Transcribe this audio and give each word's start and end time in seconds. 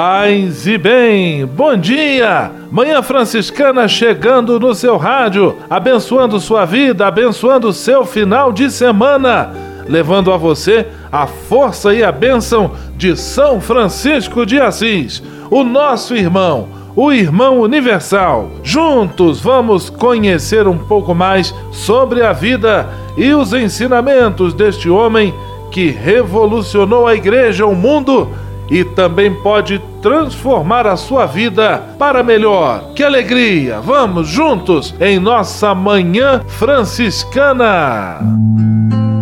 Paz 0.00 0.64
e 0.64 0.78
bem, 0.78 1.44
bom 1.44 1.76
dia! 1.76 2.52
Manhã 2.70 3.02
Franciscana 3.02 3.88
chegando 3.88 4.60
no 4.60 4.72
seu 4.72 4.96
rádio, 4.96 5.56
abençoando 5.68 6.38
sua 6.38 6.64
vida, 6.64 7.04
abençoando 7.04 7.72
seu 7.72 8.06
final 8.06 8.52
de 8.52 8.70
semana, 8.70 9.52
levando 9.88 10.32
a 10.32 10.36
você 10.36 10.86
a 11.10 11.26
força 11.26 11.92
e 11.92 12.04
a 12.04 12.12
bênção 12.12 12.70
de 12.96 13.16
São 13.16 13.60
Francisco 13.60 14.46
de 14.46 14.60
Assis, 14.60 15.20
o 15.50 15.64
nosso 15.64 16.14
irmão 16.14 16.68
o 16.94 17.12
Irmão 17.12 17.60
Universal. 17.60 18.52
Juntos 18.62 19.40
vamos 19.40 19.90
conhecer 19.90 20.68
um 20.68 20.78
pouco 20.78 21.12
mais 21.12 21.52
sobre 21.72 22.22
a 22.22 22.32
vida 22.32 22.88
e 23.16 23.34
os 23.34 23.52
ensinamentos 23.52 24.54
deste 24.54 24.88
homem 24.88 25.34
que 25.72 25.90
revolucionou 25.90 27.04
a 27.04 27.16
igreja, 27.16 27.66
o 27.66 27.74
mundo 27.74 28.28
e 28.70 28.84
também 28.84 29.34
pode 29.34 29.80
transformar 30.02 30.86
a 30.86 30.96
sua 30.96 31.26
vida 31.26 31.82
para 31.98 32.22
melhor. 32.22 32.92
Que 32.94 33.02
alegria! 33.02 33.80
Vamos 33.80 34.28
juntos 34.28 34.94
em 35.00 35.18
nossa 35.18 35.74
manhã 35.74 36.42
franciscana 36.46 38.18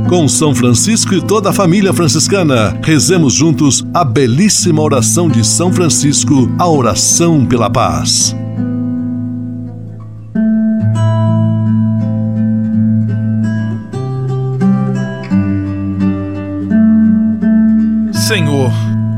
com 0.09 0.29
São 0.29 0.55
Francisco 0.55 1.15
e 1.15 1.21
toda 1.21 1.51
a 1.51 1.53
família 1.53 1.93
franciscana. 1.93 2.79
Rezemos 2.83 3.33
juntos 3.33 3.85
a 3.93 4.05
belíssima 4.05 4.81
oração 4.81 5.29
de 5.29 5.45
São 5.45 5.73
Francisco, 5.73 6.49
a 6.59 6.69
oração 6.69 7.45
pela 7.45 7.69
paz. 7.69 8.35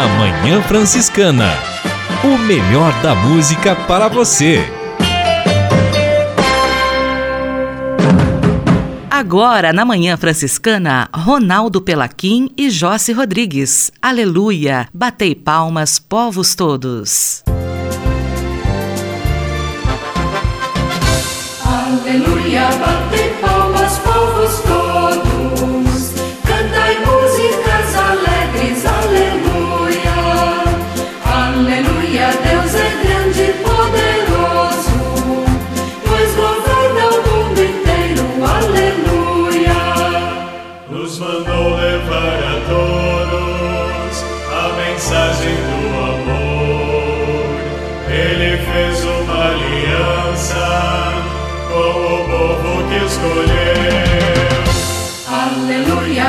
Na 0.00 0.08
Manhã 0.08 0.62
Franciscana. 0.62 1.50
O 2.24 2.38
melhor 2.38 2.90
da 3.02 3.14
música 3.14 3.76
para 3.76 4.08
você. 4.08 4.64
Agora, 9.10 9.74
na 9.74 9.84
Manhã 9.84 10.16
Franciscana, 10.16 11.06
Ronaldo 11.14 11.82
Pelaquim 11.82 12.48
e 12.56 12.70
Josse 12.70 13.12
Rodrigues. 13.12 13.92
Aleluia! 14.00 14.88
Batei 14.94 15.34
palmas, 15.34 15.98
povos 15.98 16.54
todos. 16.54 17.44
Aleluia! 21.62 22.70
Batei 22.78 23.19
que 52.90 53.04
escolheu. 53.04 54.64
Aleluia, 55.28 56.28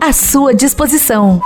à 0.00 0.12
sua 0.12 0.54
disposição. 0.54 1.40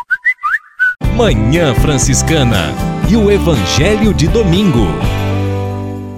Manhã 1.17 1.73
Franciscana 1.77 2.75
e 3.09 3.17
o 3.17 3.31
Evangelho 3.31 4.13
de 4.13 4.27
domingo. 4.27 4.87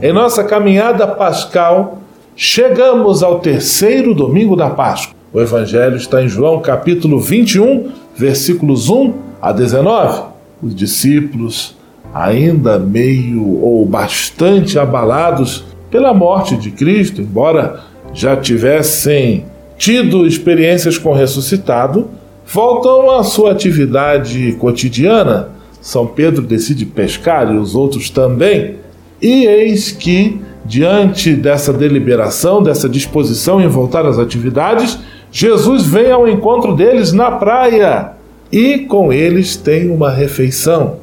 Em 0.01 0.11
nossa 0.11 0.43
caminhada 0.43 1.07
pascal, 1.07 1.99
chegamos 2.35 3.23
ao 3.23 3.41
terceiro 3.41 4.15
domingo 4.15 4.57
da 4.57 4.71
Páscoa. 4.71 5.15
O 5.35 5.41
Evangelho 5.41 5.97
está 5.97 6.23
em 6.23 6.29
João 6.29 6.61
capítulo 6.61 7.21
21, 7.21 7.91
versículos 8.17 8.89
1 8.89 9.13
a 9.41 9.53
19. 9.53 10.23
Os 10.63 10.75
discípulos, 10.75 11.77
ainda 12.15 12.79
meio 12.79 13.61
ou 13.61 13.85
bastante 13.85 14.79
abalados 14.79 15.65
pela 15.91 16.15
morte 16.15 16.57
de 16.57 16.71
Cristo, 16.71 17.21
embora 17.21 17.81
já 18.15 18.35
tivessem 18.35 19.52
tido 19.83 20.25
experiências 20.29 20.97
com 20.97 21.11
o 21.11 21.13
ressuscitado, 21.13 22.09
voltam 22.47 23.11
à 23.11 23.25
sua 23.25 23.51
atividade 23.51 24.53
cotidiana. 24.61 25.49
São 25.81 26.07
Pedro 26.07 26.41
decide 26.41 26.87
pescar 26.87 27.53
e 27.53 27.59
os 27.59 27.75
outros 27.75 28.09
também. 28.09 28.77
E 29.21 29.45
eis 29.45 29.91
que, 29.91 30.41
diante 30.65 31.35
dessa 31.35 31.73
deliberação, 31.73 32.63
dessa 32.63 32.89
disposição 32.89 33.61
em 33.61 33.67
voltar 33.67 34.07
às 34.07 34.21
atividades, 34.21 35.01
Jesus 35.33 35.85
vem 35.85 36.13
ao 36.13 36.29
encontro 36.29 36.77
deles 36.77 37.13
na 37.13 37.33
praia 37.33 38.13
e 38.53 38.79
com 38.79 39.13
eles 39.13 39.57
tem 39.57 39.91
uma 39.91 40.13
refeição. 40.13 40.99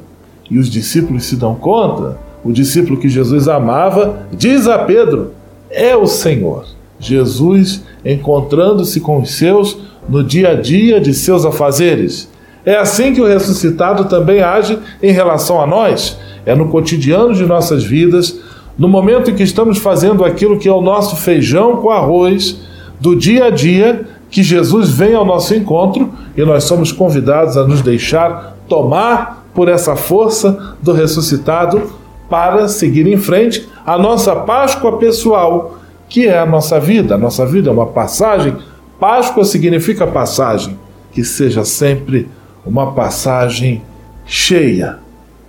E 0.50 0.58
os 0.58 0.70
discípulos 0.70 1.26
se 1.26 1.36
dão 1.36 1.54
conta. 1.54 2.16
O 2.42 2.50
discípulo 2.50 2.98
que 2.98 3.10
Jesus 3.10 3.46
amava 3.46 4.26
diz 4.32 4.66
a 4.66 4.78
Pedro: 4.78 5.32
É 5.70 5.94
o 5.94 6.06
Senhor. 6.06 6.64
Jesus 6.98 7.82
encontrando-se 8.04 9.00
com 9.00 9.20
os 9.20 9.32
seus 9.32 9.78
no 10.08 10.22
dia 10.22 10.50
a 10.50 10.54
dia 10.54 11.00
de 11.00 11.14
seus 11.14 11.44
afazeres. 11.44 12.30
É 12.64 12.76
assim 12.76 13.14
que 13.14 13.20
o 13.20 13.26
ressuscitado 13.26 14.04
também 14.04 14.42
age 14.42 14.78
em 15.02 15.12
relação 15.12 15.60
a 15.60 15.66
nós. 15.66 16.18
É 16.44 16.54
no 16.54 16.68
cotidiano 16.68 17.34
de 17.34 17.44
nossas 17.44 17.84
vidas, 17.84 18.38
no 18.78 18.88
momento 18.88 19.30
em 19.30 19.34
que 19.34 19.42
estamos 19.42 19.78
fazendo 19.78 20.24
aquilo 20.24 20.58
que 20.58 20.68
é 20.68 20.72
o 20.72 20.80
nosso 20.80 21.16
feijão 21.16 21.76
com 21.76 21.90
arroz, 21.90 22.58
do 22.98 23.16
dia 23.16 23.46
a 23.46 23.50
dia, 23.50 24.06
que 24.30 24.42
Jesus 24.42 24.90
vem 24.90 25.14
ao 25.14 25.24
nosso 25.24 25.54
encontro 25.54 26.12
e 26.36 26.42
nós 26.42 26.64
somos 26.64 26.92
convidados 26.92 27.56
a 27.56 27.66
nos 27.66 27.82
deixar 27.82 28.56
tomar 28.68 29.46
por 29.54 29.68
essa 29.68 29.96
força 29.96 30.76
do 30.80 30.92
ressuscitado 30.92 31.90
para 32.28 32.68
seguir 32.68 33.06
em 33.08 33.16
frente 33.16 33.68
a 33.84 33.98
nossa 33.98 34.36
Páscoa 34.36 34.98
pessoal, 34.98 35.79
que 36.10 36.26
é 36.26 36.38
a 36.38 36.44
nossa 36.44 36.78
vida. 36.78 37.14
A 37.14 37.18
nossa 37.18 37.46
vida 37.46 37.70
é 37.70 37.72
uma 37.72 37.86
passagem. 37.86 38.54
Páscoa 38.98 39.44
significa 39.44 40.06
passagem. 40.06 40.76
Que 41.12 41.24
seja 41.24 41.64
sempre 41.64 42.28
uma 42.66 42.92
passagem 42.92 43.82
cheia, 44.26 44.98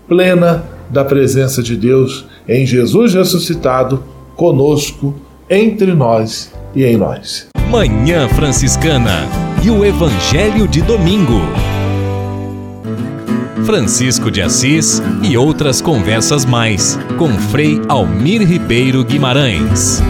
plena 0.08 0.64
da 0.90 1.04
presença 1.04 1.62
de 1.62 1.76
Deus 1.76 2.26
em 2.48 2.66
Jesus 2.66 3.14
ressuscitado, 3.14 4.04
conosco, 4.36 5.14
entre 5.50 5.94
nós 5.94 6.52
e 6.74 6.84
em 6.84 6.98
nós. 6.98 7.48
Manhã 7.70 8.28
Franciscana 8.30 9.28
e 9.64 9.70
o 9.70 9.86
Evangelho 9.86 10.68
de 10.68 10.82
Domingo. 10.82 11.42
Francisco 13.66 14.32
de 14.32 14.42
Assis 14.42 15.02
e 15.22 15.38
outras 15.38 15.82
conversas 15.82 16.44
mais 16.44 16.98
com 17.18 17.30
Frei 17.30 17.80
Almir 17.88 18.42
Ribeiro 18.42 19.04
Guimarães. 19.04 20.02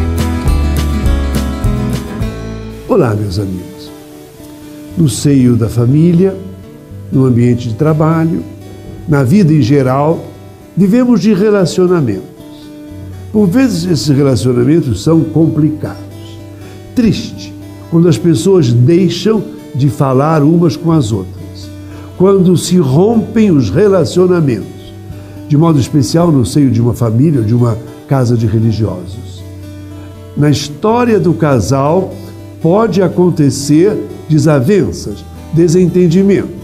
Olá, 2.91 3.15
meus 3.15 3.39
amigos. 3.39 3.89
No 4.97 5.07
seio 5.07 5.55
da 5.55 5.69
família, 5.69 6.35
no 7.09 7.25
ambiente 7.25 7.69
de 7.69 7.75
trabalho, 7.75 8.43
na 9.07 9.23
vida 9.23 9.53
em 9.53 9.61
geral, 9.61 10.25
vivemos 10.75 11.21
de 11.21 11.33
relacionamentos. 11.33 12.25
Por 13.31 13.47
vezes 13.47 13.89
esses 13.89 14.09
relacionamentos 14.09 15.01
são 15.01 15.21
complicados. 15.21 16.03
Triste 16.93 17.53
quando 17.89 18.09
as 18.09 18.17
pessoas 18.17 18.73
deixam 18.73 19.41
de 19.73 19.89
falar 19.89 20.43
umas 20.43 20.75
com 20.75 20.91
as 20.91 21.13
outras, 21.13 21.69
quando 22.17 22.57
se 22.57 22.75
rompem 22.75 23.51
os 23.51 23.69
relacionamentos, 23.69 24.93
de 25.47 25.55
modo 25.55 25.79
especial 25.79 26.29
no 26.29 26.45
seio 26.45 26.69
de 26.69 26.81
uma 26.81 26.93
família 26.93 27.39
ou 27.39 27.45
de 27.45 27.55
uma 27.55 27.77
casa 28.09 28.35
de 28.35 28.45
religiosos. 28.45 29.41
Na 30.35 30.49
história 30.49 31.17
do 31.21 31.33
casal, 31.33 32.13
pode 32.61 33.01
acontecer 33.01 33.97
desavenças, 34.29 35.23
desentendimentos. 35.53 36.61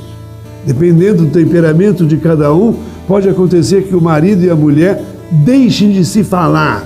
Dependendo 0.65 1.25
do 1.25 1.31
temperamento 1.31 2.05
de 2.05 2.17
cada 2.17 2.53
um, 2.53 2.75
pode 3.07 3.27
acontecer 3.27 3.83
que 3.83 3.95
o 3.95 4.01
marido 4.01 4.43
e 4.43 4.49
a 4.49 4.55
mulher 4.55 5.03
deixem 5.31 5.91
de 5.91 6.05
se 6.05 6.23
falar 6.23 6.85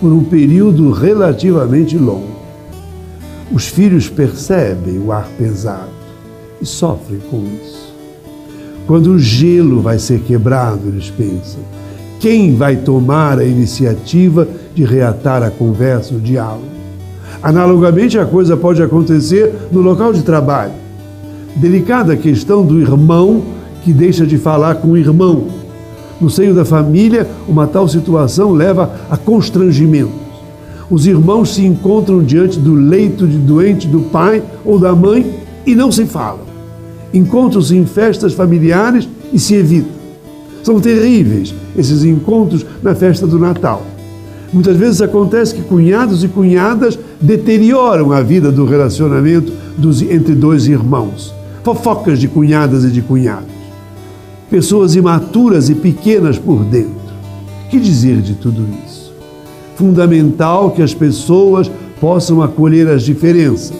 por 0.00 0.12
um 0.12 0.24
período 0.24 0.90
relativamente 0.90 1.98
longo. 1.98 2.38
Os 3.52 3.66
filhos 3.66 4.08
percebem 4.08 4.98
o 4.98 5.10
ar 5.10 5.28
pesado 5.36 5.90
e 6.60 6.66
sofrem 6.66 7.20
com 7.30 7.42
isso. 7.44 7.94
Quando 8.86 9.12
o 9.12 9.18
gelo 9.18 9.80
vai 9.80 9.98
ser 9.98 10.20
quebrado, 10.20 10.88
eles 10.88 11.10
pensam: 11.10 11.60
quem 12.20 12.54
vai 12.54 12.76
tomar 12.76 13.38
a 13.38 13.44
iniciativa 13.44 14.46
de 14.74 14.84
reatar 14.84 15.42
a 15.42 15.50
conversa, 15.50 16.14
o 16.14 16.20
diálogo? 16.20 16.77
Analogamente, 17.42 18.18
a 18.18 18.24
coisa 18.24 18.56
pode 18.56 18.82
acontecer 18.82 19.54
no 19.70 19.80
local 19.80 20.12
de 20.12 20.22
trabalho. 20.22 20.72
Delicada 21.56 22.16
questão 22.16 22.64
do 22.64 22.80
irmão 22.80 23.42
que 23.84 23.92
deixa 23.92 24.26
de 24.26 24.38
falar 24.38 24.76
com 24.76 24.88
o 24.88 24.96
irmão. 24.96 25.44
No 26.20 26.28
seio 26.28 26.54
da 26.54 26.64
família, 26.64 27.28
uma 27.46 27.66
tal 27.66 27.88
situação 27.88 28.52
leva 28.52 28.90
a 29.08 29.16
constrangimentos. 29.16 30.28
Os 30.90 31.06
irmãos 31.06 31.54
se 31.54 31.64
encontram 31.64 32.22
diante 32.22 32.58
do 32.58 32.74
leito 32.74 33.26
de 33.26 33.38
doente 33.38 33.86
do 33.86 34.00
pai 34.00 34.42
ou 34.64 34.78
da 34.78 34.94
mãe 34.94 35.34
e 35.66 35.74
não 35.74 35.92
se 35.92 36.06
falam. 36.06 36.40
Encontram-se 37.12 37.76
em 37.76 37.86
festas 37.86 38.32
familiares 38.32 39.08
e 39.32 39.38
se 39.38 39.54
evitam. 39.54 39.92
São 40.62 40.80
terríveis 40.80 41.54
esses 41.76 42.04
encontros 42.04 42.66
na 42.82 42.94
festa 42.94 43.26
do 43.26 43.38
Natal. 43.38 43.82
Muitas 44.52 44.76
vezes 44.76 45.02
acontece 45.02 45.54
que 45.54 45.62
cunhados 45.62 46.24
e 46.24 46.28
cunhadas 46.28 46.98
deterioram 47.20 48.12
a 48.12 48.22
vida 48.22 48.50
do 48.50 48.64
relacionamento 48.64 49.52
dos, 49.76 50.00
entre 50.00 50.34
dois 50.34 50.66
irmãos. 50.66 51.34
Fofocas 51.62 52.18
de 52.18 52.28
cunhadas 52.28 52.84
e 52.84 52.90
de 52.90 53.02
cunhados. 53.02 53.58
Pessoas 54.50 54.94
imaturas 54.94 55.68
e 55.68 55.74
pequenas 55.74 56.38
por 56.38 56.64
dentro. 56.64 56.96
Que 57.68 57.78
dizer 57.78 58.22
de 58.22 58.34
tudo 58.34 58.66
isso? 58.86 59.12
Fundamental 59.76 60.70
que 60.70 60.82
as 60.82 60.94
pessoas 60.94 61.70
possam 62.00 62.40
acolher 62.40 62.88
as 62.88 63.02
diferenças, 63.02 63.76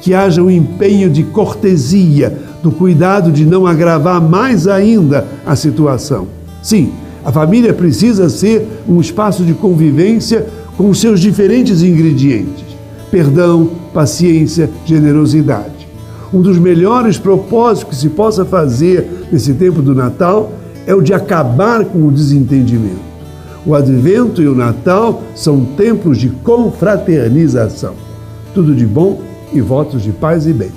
que 0.00 0.14
haja 0.14 0.40
um 0.40 0.50
empenho 0.50 1.10
de 1.10 1.24
cortesia, 1.24 2.38
do 2.62 2.70
cuidado 2.70 3.32
de 3.32 3.44
não 3.44 3.66
agravar 3.66 4.22
mais 4.22 4.68
ainda 4.68 5.26
a 5.44 5.56
situação. 5.56 6.28
Sim, 6.62 6.92
a 7.28 7.30
família 7.30 7.74
precisa 7.74 8.30
ser 8.30 8.66
um 8.88 9.02
espaço 9.02 9.44
de 9.44 9.52
convivência 9.52 10.46
com 10.78 10.88
os 10.88 10.98
seus 10.98 11.20
diferentes 11.20 11.82
ingredientes: 11.82 12.64
perdão, 13.10 13.68
paciência, 13.92 14.70
generosidade. 14.86 15.86
Um 16.32 16.40
dos 16.40 16.58
melhores 16.58 17.18
propósitos 17.18 17.90
que 17.90 18.00
se 18.00 18.08
possa 18.08 18.46
fazer 18.46 19.26
nesse 19.30 19.52
tempo 19.52 19.82
do 19.82 19.94
Natal 19.94 20.52
é 20.86 20.94
o 20.94 21.02
de 21.02 21.12
acabar 21.12 21.84
com 21.84 22.06
o 22.06 22.10
desentendimento. 22.10 22.96
O 23.66 23.74
Advento 23.74 24.40
e 24.40 24.48
o 24.48 24.54
Natal 24.54 25.22
são 25.34 25.66
tempos 25.76 26.16
de 26.16 26.30
confraternização. 26.30 27.92
Tudo 28.54 28.74
de 28.74 28.86
bom 28.86 29.20
e 29.52 29.60
votos 29.60 30.02
de 30.02 30.12
paz 30.12 30.46
e 30.46 30.54
bem. 30.54 30.72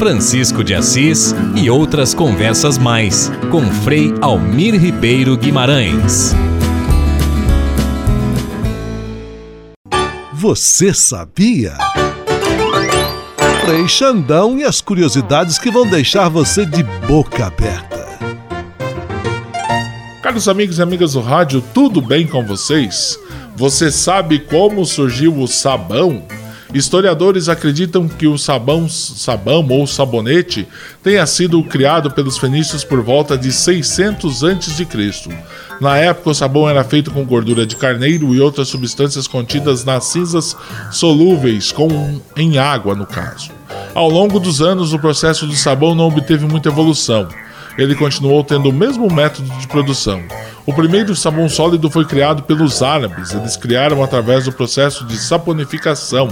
Francisco 0.00 0.64
de 0.64 0.74
Assis 0.74 1.34
e 1.54 1.68
outras 1.68 2.14
conversas 2.14 2.78
mais 2.78 3.30
com 3.50 3.70
Frei 3.70 4.14
Almir 4.22 4.74
Ribeiro 4.80 5.36
Guimarães. 5.36 6.34
Você 10.32 10.94
sabia? 10.94 11.74
Frei 13.62 13.86
Xandão 13.86 14.56
e 14.56 14.64
as 14.64 14.80
curiosidades 14.80 15.58
que 15.58 15.70
vão 15.70 15.86
deixar 15.86 16.30
você 16.30 16.64
de 16.64 16.82
boca 17.06 17.48
aberta. 17.48 18.08
Caros 20.22 20.48
amigos 20.48 20.78
e 20.78 20.82
amigas 20.82 21.12
do 21.12 21.20
rádio, 21.20 21.62
tudo 21.74 22.00
bem 22.00 22.26
com 22.26 22.42
vocês? 22.42 23.18
Você 23.54 23.90
sabe 23.90 24.38
como 24.38 24.82
surgiu 24.86 25.38
o 25.38 25.46
sabão? 25.46 26.24
Historiadores 26.72 27.48
acreditam 27.48 28.06
que 28.06 28.26
o 28.26 28.38
sabão, 28.38 28.88
sabão 28.88 29.66
ou 29.68 29.86
sabonete 29.86 30.68
tenha 31.02 31.26
sido 31.26 31.62
criado 31.64 32.10
pelos 32.10 32.38
fenícios 32.38 32.84
por 32.84 33.02
volta 33.02 33.36
de 33.36 33.50
600 33.50 34.44
a.C. 34.44 34.86
Na 35.80 35.96
época, 35.96 36.30
o 36.30 36.34
sabão 36.34 36.68
era 36.68 36.84
feito 36.84 37.10
com 37.10 37.24
gordura 37.24 37.66
de 37.66 37.74
carneiro 37.74 38.34
e 38.34 38.40
outras 38.40 38.68
substâncias 38.68 39.26
contidas 39.26 39.84
nas 39.84 40.04
cinzas 40.04 40.56
solúveis, 40.92 41.72
com, 41.72 42.20
em 42.36 42.58
água 42.58 42.94
no 42.94 43.06
caso. 43.06 43.50
Ao 43.92 44.08
longo 44.08 44.38
dos 44.38 44.62
anos, 44.62 44.92
o 44.92 44.98
processo 44.98 45.46
do 45.46 45.54
sabão 45.54 45.94
não 45.94 46.06
obteve 46.06 46.46
muita 46.46 46.68
evolução. 46.68 47.26
Ele 47.78 47.94
continuou 47.94 48.42
tendo 48.44 48.68
o 48.68 48.72
mesmo 48.72 49.12
método 49.12 49.48
de 49.58 49.66
produção. 49.66 50.22
O 50.66 50.72
primeiro 50.72 51.16
sabão 51.16 51.48
sólido 51.48 51.90
foi 51.90 52.04
criado 52.04 52.42
pelos 52.42 52.82
árabes. 52.82 53.32
Eles 53.32 53.56
criaram 53.56 54.02
através 54.02 54.44
do 54.44 54.52
processo 54.52 55.04
de 55.04 55.16
saponificação, 55.16 56.28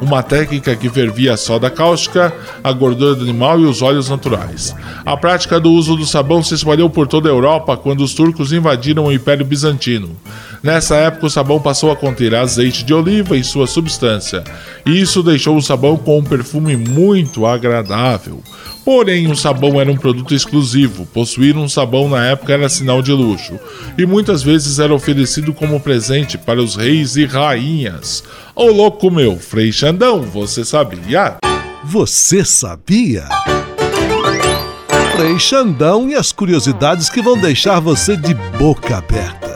uma 0.00 0.22
técnica 0.22 0.76
que 0.76 0.88
fervia 0.88 1.34
a 1.34 1.36
soda 1.36 1.70
cáustica, 1.70 2.32
a 2.62 2.72
gordura 2.72 3.14
do 3.14 3.24
animal 3.24 3.60
e 3.60 3.64
os 3.64 3.82
óleos 3.82 4.08
naturais. 4.08 4.74
A 5.04 5.16
prática 5.16 5.58
do 5.58 5.70
uso 5.70 5.96
do 5.96 6.06
sabão 6.06 6.42
se 6.42 6.54
espalhou 6.54 6.90
por 6.90 7.06
toda 7.06 7.28
a 7.28 7.32
Europa 7.32 7.76
quando 7.76 8.02
os 8.02 8.14
turcos 8.14 8.52
invadiram 8.52 9.06
o 9.06 9.12
Império 9.12 9.44
Bizantino. 9.44 10.16
Nessa 10.62 10.96
época, 10.96 11.26
o 11.26 11.30
sabão 11.30 11.60
passou 11.60 11.90
a 11.90 11.96
conter 11.96 12.34
azeite 12.34 12.84
de 12.84 12.92
oliva 12.92 13.36
e 13.36 13.44
sua 13.44 13.66
substância, 13.66 14.42
e 14.84 15.00
isso 15.00 15.22
deixou 15.22 15.56
o 15.56 15.62
sabão 15.62 15.96
com 15.96 16.18
um 16.18 16.24
perfume 16.24 16.76
muito 16.76 17.46
agradável. 17.46 18.42
Porém, 18.84 19.28
o 19.28 19.34
sabão 19.34 19.80
era 19.80 19.90
um 19.90 19.96
produto 19.96 20.32
exclusivo. 20.32 21.06
Possuir 21.06 21.56
um 21.56 21.68
sabão 21.68 22.08
na 22.08 22.24
época 22.24 22.52
era 22.52 22.68
sinal 22.68 23.02
de 23.02 23.10
luxo, 23.10 23.58
e 23.98 24.06
muitas 24.06 24.44
vezes 24.44 24.78
era 24.78 24.94
oferecido 24.94 25.52
como 25.52 25.80
presente 25.80 26.38
para 26.38 26.62
os 26.62 26.76
reis 26.76 27.16
e 27.16 27.24
rainhas. 27.24 28.22
Ô 28.58 28.68
louco 28.68 29.10
meu, 29.10 29.38
Frei 29.38 29.70
Xandão, 29.70 30.22
você 30.22 30.64
sabia? 30.64 31.36
Você 31.84 32.42
sabia? 32.42 33.28
Frei 35.14 35.38
Xandão 35.38 36.08
e 36.08 36.14
as 36.14 36.32
curiosidades 36.32 37.10
que 37.10 37.20
vão 37.20 37.38
deixar 37.38 37.80
você 37.80 38.16
de 38.16 38.32
boca 38.58 38.96
aberta. 38.96 39.55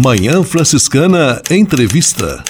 Manhã 0.00 0.44
Franciscana 0.44 1.42
Entrevista. 1.50 2.44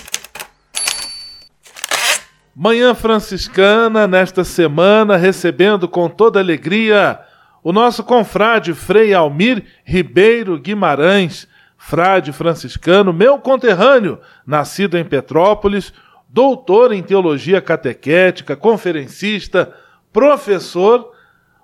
Manhã 2.55 2.95
Franciscana, 2.95 4.07
nesta 4.07 4.45
semana, 4.45 5.17
recebendo 5.17 5.89
com 5.89 6.11
toda 6.11 6.39
alegria 6.39 7.19
o 7.65 7.73
nosso 7.73 8.05
confrade 8.05 8.75
Frei 8.75 9.15
Almir 9.15 9.65
Ribeiro 9.83 10.59
Guimarães, 10.59 11.49
frade 11.79 12.35
franciscano, 12.35 13.15
meu 13.15 13.39
conterrâneo, 13.39 14.21
nascido 14.47 14.99
em 14.99 15.05
Petrópolis, 15.07 15.95
doutor 16.29 16.93
em 16.93 17.03
teologia 17.03 17.63
catequética, 17.63 18.57
conferencista, 18.57 19.75
professor, 20.13 21.13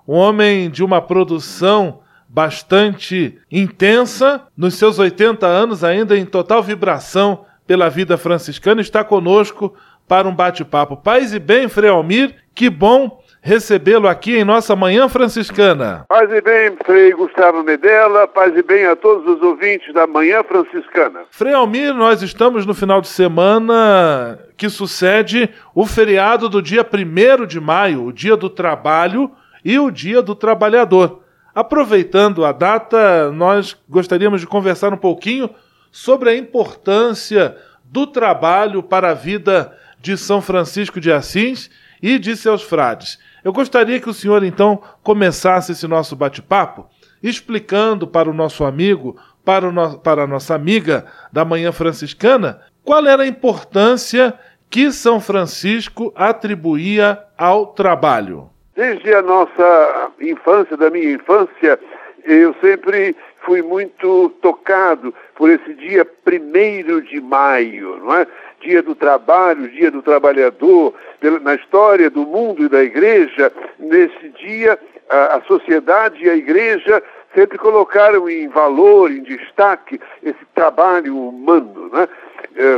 um 0.08 0.14
homem 0.14 0.70
de 0.70 0.82
uma 0.82 1.02
produção 1.02 2.00
bastante 2.34 3.38
intensa, 3.48 4.42
nos 4.56 4.74
seus 4.74 4.98
80 4.98 5.46
anos, 5.46 5.84
ainda 5.84 6.18
em 6.18 6.26
total 6.26 6.64
vibração 6.64 7.44
pela 7.64 7.88
vida 7.88 8.18
franciscana, 8.18 8.80
está 8.80 9.04
conosco 9.04 9.72
para 10.08 10.26
um 10.26 10.34
bate-papo. 10.34 10.96
Paz 10.96 11.32
e 11.32 11.38
bem, 11.38 11.68
Frei 11.68 11.88
Almir, 11.88 12.34
que 12.52 12.68
bom 12.68 13.22
recebê-lo 13.40 14.08
aqui 14.08 14.36
em 14.36 14.44
nossa 14.44 14.74
Manhã 14.74 15.08
Franciscana. 15.08 16.06
Paz 16.08 16.28
e 16.32 16.40
bem, 16.40 16.76
Frei 16.84 17.12
Gustavo 17.12 17.62
Medella, 17.62 18.26
paz 18.26 18.52
e 18.56 18.62
bem 18.64 18.84
a 18.84 18.96
todos 18.96 19.24
os 19.36 19.40
ouvintes 19.40 19.94
da 19.94 20.04
Manhã 20.04 20.42
Franciscana. 20.42 21.20
Frei 21.30 21.54
Almir, 21.54 21.94
nós 21.94 22.20
estamos 22.20 22.66
no 22.66 22.74
final 22.74 23.00
de 23.00 23.08
semana 23.08 24.40
que 24.56 24.68
sucede 24.68 25.48
o 25.72 25.86
feriado 25.86 26.48
do 26.48 26.60
dia 26.60 26.84
1 26.84 27.46
de 27.46 27.60
maio, 27.60 28.04
o 28.04 28.12
Dia 28.12 28.36
do 28.36 28.50
Trabalho 28.50 29.30
e 29.64 29.78
o 29.78 29.88
Dia 29.88 30.20
do 30.20 30.34
Trabalhador. 30.34 31.23
Aproveitando 31.54 32.44
a 32.44 32.52
data, 32.52 33.30
nós 33.30 33.76
gostaríamos 33.88 34.40
de 34.40 34.46
conversar 34.46 34.92
um 34.92 34.96
pouquinho 34.96 35.48
sobre 35.92 36.30
a 36.30 36.36
importância 36.36 37.56
do 37.84 38.06
trabalho 38.06 38.82
para 38.82 39.10
a 39.10 39.14
vida 39.14 39.72
de 40.00 40.16
São 40.16 40.42
Francisco 40.42 41.00
de 41.00 41.12
Assis 41.12 41.70
e 42.02 42.18
de 42.18 42.36
seus 42.36 42.62
frades. 42.62 43.18
Eu 43.44 43.52
gostaria 43.52 44.00
que 44.00 44.10
o 44.10 44.14
senhor 44.14 44.42
então 44.42 44.82
começasse 45.02 45.72
esse 45.72 45.86
nosso 45.86 46.16
bate-papo 46.16 46.88
explicando 47.22 48.06
para 48.06 48.28
o 48.28 48.34
nosso 48.34 48.64
amigo, 48.64 49.16
para, 49.44 49.72
no... 49.72 49.98
para 49.98 50.24
a 50.24 50.26
nossa 50.26 50.54
amiga 50.54 51.06
da 51.32 51.44
Manhã 51.44 51.72
Franciscana, 51.72 52.60
qual 52.82 53.06
era 53.06 53.22
a 53.22 53.26
importância 53.26 54.34
que 54.68 54.92
São 54.92 55.20
Francisco 55.20 56.12
atribuía 56.14 57.22
ao 57.38 57.68
trabalho. 57.68 58.50
Desde 58.76 59.14
a 59.14 59.22
nossa 59.22 60.10
infância, 60.20 60.76
da 60.76 60.90
minha 60.90 61.12
infância, 61.12 61.78
eu 62.24 62.54
sempre 62.60 63.14
fui 63.42 63.62
muito 63.62 64.30
tocado 64.42 65.14
por 65.36 65.48
esse 65.48 65.74
dia 65.74 66.04
primeiro 66.04 67.00
de 67.00 67.20
maio, 67.20 67.98
não 67.98 68.16
é? 68.16 68.26
Dia 68.60 68.82
do 68.82 68.94
trabalho, 68.94 69.68
dia 69.68 69.90
do 69.90 70.02
trabalhador. 70.02 70.92
Na 71.42 71.54
história 71.54 72.10
do 72.10 72.26
mundo 72.26 72.64
e 72.64 72.68
da 72.68 72.82
igreja, 72.82 73.52
nesse 73.78 74.28
dia, 74.30 74.78
a, 75.08 75.36
a 75.36 75.42
sociedade 75.42 76.24
e 76.24 76.30
a 76.30 76.34
igreja 76.34 77.00
sempre 77.34 77.58
colocaram 77.58 78.28
em 78.28 78.48
valor, 78.48 79.10
em 79.10 79.22
destaque, 79.22 80.00
esse 80.22 80.44
trabalho 80.54 81.16
humano. 81.16 81.90
Né? 81.92 82.08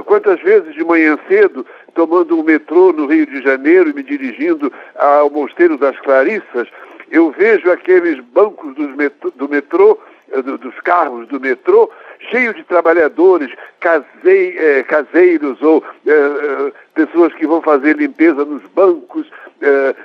Quantas 0.04 0.40
vezes 0.40 0.74
de 0.74 0.84
manhã 0.84 1.18
cedo 1.28 1.64
tomando 1.96 2.38
um 2.38 2.42
metrô 2.44 2.92
no 2.92 3.06
Rio 3.06 3.26
de 3.26 3.42
Janeiro 3.42 3.88
e 3.88 3.94
me 3.94 4.02
dirigindo 4.02 4.70
ao 4.94 5.30
Mosteiro 5.30 5.78
das 5.78 5.98
Clarissas, 6.00 6.68
eu 7.10 7.30
vejo 7.30 7.72
aqueles 7.72 8.20
bancos 8.20 8.76
metrô, 8.94 9.30
do 9.34 9.48
metrô, 9.48 9.98
eh, 10.30 10.42
dos 10.42 10.78
carros 10.80 11.26
do 11.28 11.40
metrô, 11.40 11.90
cheio 12.30 12.52
de 12.52 12.62
trabalhadores, 12.64 13.50
casei, 13.80 14.56
eh, 14.58 14.82
caseiros 14.82 15.60
ou 15.62 15.82
eh, 16.06 16.72
pessoas 16.94 17.32
que 17.32 17.46
vão 17.46 17.62
fazer 17.62 17.96
limpeza 17.96 18.44
nos 18.44 18.62
bancos, 18.68 19.26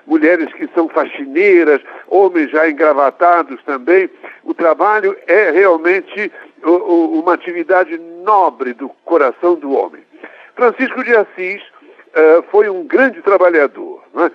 mulheres 0.07 0.51
que 0.53 0.65
são 0.73 0.87
faxineiras, 0.87 1.81
homens 2.07 2.49
já 2.51 2.69
engravatados 2.69 3.61
também. 3.63 4.09
O 4.45 4.53
trabalho 4.53 5.13
é 5.27 5.51
realmente 5.51 6.31
uma 6.63 7.33
atividade 7.33 7.97
nobre 8.23 8.73
do 8.73 8.87
coração 9.03 9.55
do 9.55 9.73
homem. 9.73 10.01
Francisco 10.55 11.03
de 11.03 11.13
Assis 11.15 11.61
uh, 12.15 12.43
foi 12.51 12.69
um 12.69 12.83
grande 12.85 13.21
trabalhador. 13.21 14.03
Né? 14.13 14.31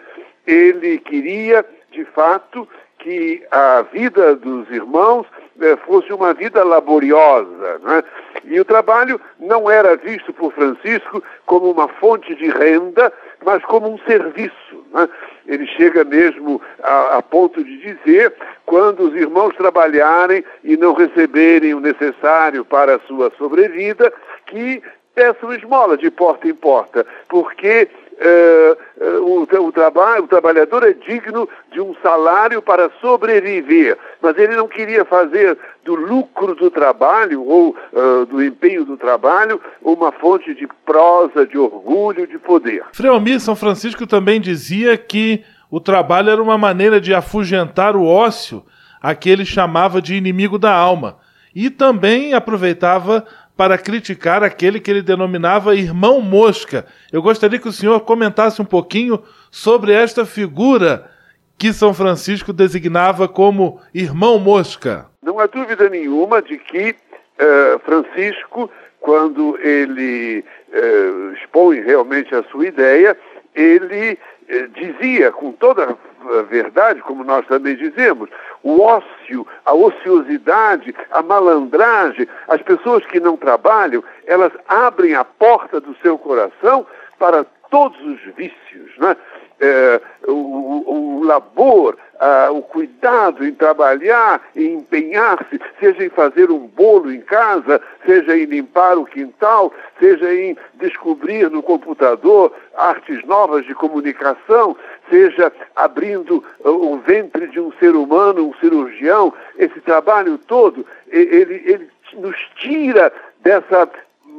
Ele 0.46 0.98
queria, 0.98 1.64
de 1.90 2.04
fato, 2.04 2.68
que 2.98 3.42
a 3.50 3.82
vida 3.82 4.34
dos 4.34 4.68
irmãos 4.70 5.26
uh, 5.56 5.76
fosse 5.86 6.12
uma 6.12 6.34
vida 6.34 6.64
laboriosa. 6.64 7.78
Né? 7.82 8.04
E 8.44 8.60
o 8.60 8.64
trabalho 8.64 9.20
não 9.38 9.70
era 9.70 9.96
visto 9.96 10.32
por 10.32 10.52
Francisco 10.52 11.22
como 11.44 11.70
uma 11.70 11.88
fonte 11.88 12.34
de 12.34 12.48
renda, 12.48 13.12
mas 13.44 13.64
como 13.64 13.92
um 13.92 13.98
serviço. 14.00 14.84
Né? 14.92 15.08
Ele 15.46 15.66
chega 15.66 16.04
mesmo 16.04 16.60
a, 16.82 17.18
a, 17.18 17.22
ponto 17.22 17.62
de 17.62 17.76
dizer: 17.78 18.34
quando 18.64 19.08
os 19.08 19.14
irmãos 19.14 19.54
trabalharem 19.56 20.44
e 20.64 20.76
não 20.76 20.92
receberem 20.94 21.74
o 21.74 21.80
necessário 21.80 22.64
para 22.64 22.96
a 22.96 23.00
sua 23.00 23.30
sobrevida, 23.38 24.12
que 24.46 24.82
peçam 25.16 25.54
esmola 25.54 25.96
de 25.96 26.10
porta 26.10 26.46
em 26.46 26.54
porta, 26.54 27.06
porque 27.26 27.88
uh, 28.12 29.02
uh, 29.02 29.24
o, 29.24 29.66
o, 29.66 29.72
trabalho, 29.72 30.24
o 30.24 30.28
trabalhador 30.28 30.86
é 30.86 30.92
digno 30.92 31.48
de 31.72 31.80
um 31.80 31.94
salário 32.02 32.60
para 32.60 32.90
sobreviver, 33.00 33.96
mas 34.20 34.36
ele 34.36 34.54
não 34.54 34.68
queria 34.68 35.06
fazer 35.06 35.56
do 35.82 35.94
lucro 35.94 36.54
do 36.54 36.70
trabalho 36.70 37.42
ou 37.42 37.74
uh, 37.92 38.26
do 38.26 38.44
empenho 38.44 38.84
do 38.84 38.98
trabalho 38.98 39.58
uma 39.82 40.12
fonte 40.12 40.54
de 40.54 40.68
prosa, 40.84 41.46
de 41.46 41.56
orgulho, 41.56 42.26
de 42.26 42.38
poder. 42.38 42.84
Freomir 42.92 43.40
São 43.40 43.56
Francisco 43.56 44.06
também 44.06 44.38
dizia 44.38 44.98
que 44.98 45.42
o 45.70 45.80
trabalho 45.80 46.28
era 46.28 46.42
uma 46.42 46.58
maneira 46.58 47.00
de 47.00 47.14
afugentar 47.14 47.96
o 47.96 48.04
ócio, 48.04 48.62
a 49.00 49.14
que 49.14 49.30
ele 49.30 49.46
chamava 49.46 50.02
de 50.02 50.14
inimigo 50.14 50.58
da 50.58 50.74
alma, 50.74 51.16
e 51.54 51.70
também 51.70 52.34
aproveitava 52.34 53.24
para 53.56 53.78
criticar 53.78 54.42
aquele 54.42 54.78
que 54.78 54.90
ele 54.90 55.02
denominava 55.02 55.74
irmão 55.74 56.20
mosca. 56.20 56.86
Eu 57.10 57.22
gostaria 57.22 57.58
que 57.58 57.68
o 57.68 57.72
senhor 57.72 58.00
comentasse 58.00 58.60
um 58.60 58.64
pouquinho 58.66 59.22
sobre 59.50 59.92
esta 59.92 60.26
figura 60.26 61.10
que 61.58 61.72
São 61.72 61.94
Francisco 61.94 62.52
designava 62.52 63.26
como 63.26 63.80
irmão 63.94 64.38
mosca. 64.38 65.06
Não 65.22 65.40
há 65.40 65.46
dúvida 65.46 65.88
nenhuma 65.88 66.42
de 66.42 66.58
que 66.58 66.90
uh, 66.90 67.78
Francisco, 67.80 68.70
quando 69.00 69.58
ele 69.60 70.44
uh, 70.68 71.32
expõe 71.32 71.80
realmente 71.80 72.34
a 72.34 72.42
sua 72.44 72.66
ideia, 72.66 73.16
ele 73.54 74.12
uh, 74.50 74.68
dizia 74.68 75.32
com 75.32 75.52
toda 75.52 75.96
verdade, 76.42 77.00
como 77.02 77.24
nós 77.24 77.46
também 77.46 77.76
dizemos, 77.76 78.28
o 78.62 78.82
ócio, 78.82 79.46
a 79.64 79.74
ociosidade, 79.74 80.94
a 81.10 81.22
malandragem, 81.22 82.28
as 82.48 82.60
pessoas 82.62 83.04
que 83.06 83.20
não 83.20 83.36
trabalham, 83.36 84.02
elas 84.26 84.52
abrem 84.68 85.14
a 85.14 85.24
porta 85.24 85.80
do 85.80 85.96
seu 86.02 86.18
coração 86.18 86.86
para 87.18 87.46
todos 87.76 88.00
os 88.00 88.34
vícios, 88.34 88.96
né? 88.96 89.14
É, 89.58 90.00
o, 90.28 91.18
o, 91.22 91.24
labor, 91.24 91.96
uh, 92.14 92.52
o 92.54 92.62
cuidado 92.62 93.46
em 93.46 93.54
trabalhar, 93.54 94.42
em 94.54 94.74
empenhar-se, 94.74 95.58
seja 95.80 96.04
em 96.04 96.10
fazer 96.10 96.50
um 96.50 96.66
bolo 96.66 97.10
em 97.10 97.22
casa, 97.22 97.80
seja 98.04 98.36
em 98.36 98.44
limpar 98.44 98.98
o 98.98 99.06
quintal, 99.06 99.72
seja 99.98 100.34
em 100.34 100.56
descobrir 100.74 101.50
no 101.50 101.62
computador 101.62 102.52
artes 102.76 103.24
novas 103.24 103.64
de 103.64 103.74
comunicação, 103.74 104.76
seja 105.10 105.50
abrindo 105.74 106.44
uh, 106.60 106.70
o 106.70 106.98
ventre 106.98 107.46
de 107.48 107.60
um 107.60 107.72
ser 107.72 107.94
humano, 107.94 108.48
um 108.48 108.54
cirurgião, 108.54 109.32
esse 109.58 109.80
trabalho 109.80 110.38
todo, 110.38 110.86
ele, 111.08 111.62
ele 111.66 111.90
nos 112.14 112.36
tira 112.56 113.12
dessa 113.40 113.88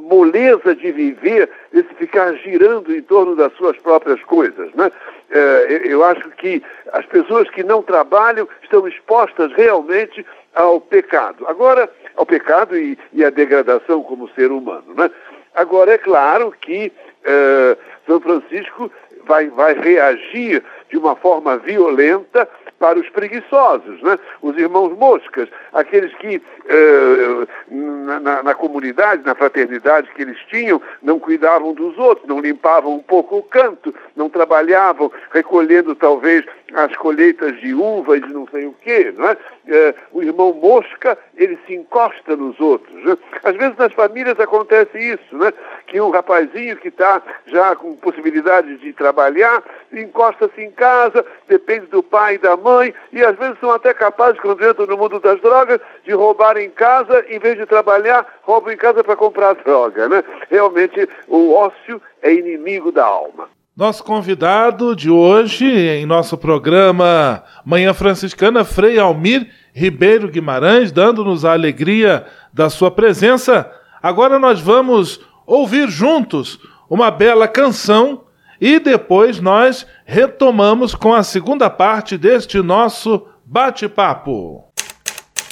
moleza 0.08 0.74
de 0.74 0.90
viver, 0.90 1.48
esse 1.72 1.94
ficar 1.94 2.32
girando 2.34 2.94
em 2.94 3.02
torno 3.02 3.36
das 3.36 3.52
suas 3.54 3.76
próprias 3.76 4.22
coisas. 4.24 4.72
Né? 4.74 4.90
É, 5.30 5.82
eu 5.84 6.02
acho 6.04 6.30
que 6.30 6.62
as 6.92 7.04
pessoas 7.06 7.48
que 7.50 7.62
não 7.62 7.82
trabalham 7.82 8.48
estão 8.62 8.88
expostas 8.88 9.52
realmente 9.52 10.24
ao 10.54 10.80
pecado. 10.80 11.46
Agora, 11.46 11.90
ao 12.16 12.24
pecado 12.24 12.76
e, 12.76 12.98
e 13.12 13.24
à 13.24 13.30
degradação 13.30 14.02
como 14.02 14.30
ser 14.30 14.50
humano. 14.50 14.94
Né? 14.96 15.10
Agora, 15.54 15.92
é 15.92 15.98
claro 15.98 16.52
que 16.60 16.90
é, 17.24 17.76
São 18.06 18.20
Francisco 18.20 18.90
vai, 19.26 19.48
vai 19.48 19.74
reagir 19.74 20.64
de 20.88 20.96
uma 20.96 21.16
forma 21.16 21.56
violenta 21.58 22.48
para 22.78 22.98
os 22.98 23.08
preguiçosos, 23.08 24.00
né? 24.02 24.18
os 24.40 24.56
irmãos 24.56 24.96
moscas, 24.96 25.48
aqueles 25.72 26.14
que 26.14 26.40
eh, 26.68 27.46
na, 27.68 28.42
na, 28.42 28.54
comunidade, 28.54 29.24
na 29.24 29.34
fraternidade 29.34 30.10
que 30.14 30.22
eles 30.22 30.38
tinham, 30.48 30.80
não 31.02 31.18
cuidavam 31.18 31.74
dos 31.74 31.98
outros, 31.98 32.28
não 32.28 32.40
limpavam 32.40 32.94
um 32.94 33.02
pouco 33.02 33.38
o 33.38 33.42
canto, 33.42 33.92
não 34.14 34.28
trabalhavam 34.28 35.10
recolhendo 35.32 35.94
talvez 35.94 36.44
as 36.74 36.94
colheitas 36.96 37.58
de 37.60 37.74
uva 37.74 38.16
e 38.16 38.20
de 38.20 38.32
não 38.32 38.46
sei 38.48 38.66
o 38.66 38.74
quê. 38.80 39.12
Né? 39.16 39.36
Eh, 39.66 39.94
o 40.12 40.22
irmão 40.22 40.52
mosca, 40.52 41.18
ele 41.36 41.58
se 41.66 41.74
encosta 41.74 42.36
nos 42.36 42.60
outros. 42.60 42.94
Né? 43.04 43.18
Às 43.42 43.56
vezes 43.56 43.76
nas 43.76 43.92
famílias 43.92 44.38
acontece 44.38 44.98
isso, 44.98 45.36
né? 45.36 45.52
que 45.86 46.00
um 46.00 46.10
rapazinho 46.10 46.76
que 46.76 46.88
está 46.88 47.22
já 47.46 47.74
com 47.74 47.96
possibilidade 47.96 48.76
de 48.76 48.92
trabalhar, 48.92 49.62
encosta-se 49.92 50.62
em 50.62 50.70
casa, 50.78 51.26
depende 51.48 51.86
do 51.86 52.02
pai 52.02 52.36
e 52.36 52.38
da 52.38 52.56
mãe, 52.56 52.94
e 53.12 53.20
às 53.22 53.36
vezes 53.36 53.58
são 53.58 53.72
até 53.72 53.92
capazes, 53.92 54.40
quando 54.40 54.64
entram 54.64 54.86
no 54.86 54.96
mundo 54.96 55.18
das 55.18 55.40
drogas, 55.40 55.80
de 56.04 56.12
roubar 56.12 56.56
em 56.56 56.70
casa, 56.70 57.24
em 57.28 57.38
vez 57.40 57.58
de 57.58 57.66
trabalhar, 57.66 58.24
roubam 58.42 58.72
em 58.72 58.76
casa 58.76 59.02
para 59.02 59.16
comprar 59.16 59.54
droga. 59.66 60.08
Né? 60.08 60.22
Realmente, 60.48 61.08
o 61.26 61.52
ócio 61.52 62.00
é 62.22 62.32
inimigo 62.32 62.92
da 62.92 63.04
alma. 63.04 63.48
Nosso 63.76 64.02
convidado 64.02 64.94
de 64.94 65.10
hoje, 65.10 65.66
em 65.66 66.06
nosso 66.06 66.36
programa 66.36 67.44
Manhã 67.64 67.92
Franciscana, 67.94 68.64
Frei 68.64 68.98
Almir 68.98 69.48
Ribeiro 69.72 70.28
Guimarães, 70.28 70.90
dando-nos 70.90 71.44
a 71.44 71.52
alegria 71.52 72.26
da 72.52 72.68
sua 72.70 72.90
presença. 72.90 73.70
Agora 74.02 74.38
nós 74.38 74.60
vamos 74.60 75.20
ouvir 75.46 75.88
juntos 75.88 76.58
uma 76.90 77.10
bela 77.10 77.46
canção 77.46 78.24
e 78.60 78.78
depois 78.78 79.40
nós 79.40 79.86
retomamos 80.04 80.94
com 80.94 81.14
a 81.14 81.22
segunda 81.22 81.70
parte 81.70 82.18
deste 82.18 82.60
nosso 82.60 83.26
bate-papo. 83.44 84.64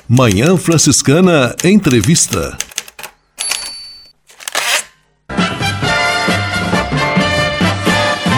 Manhã 0.08 0.56
Franciscana 0.56 1.54
Entrevista. 1.64 2.56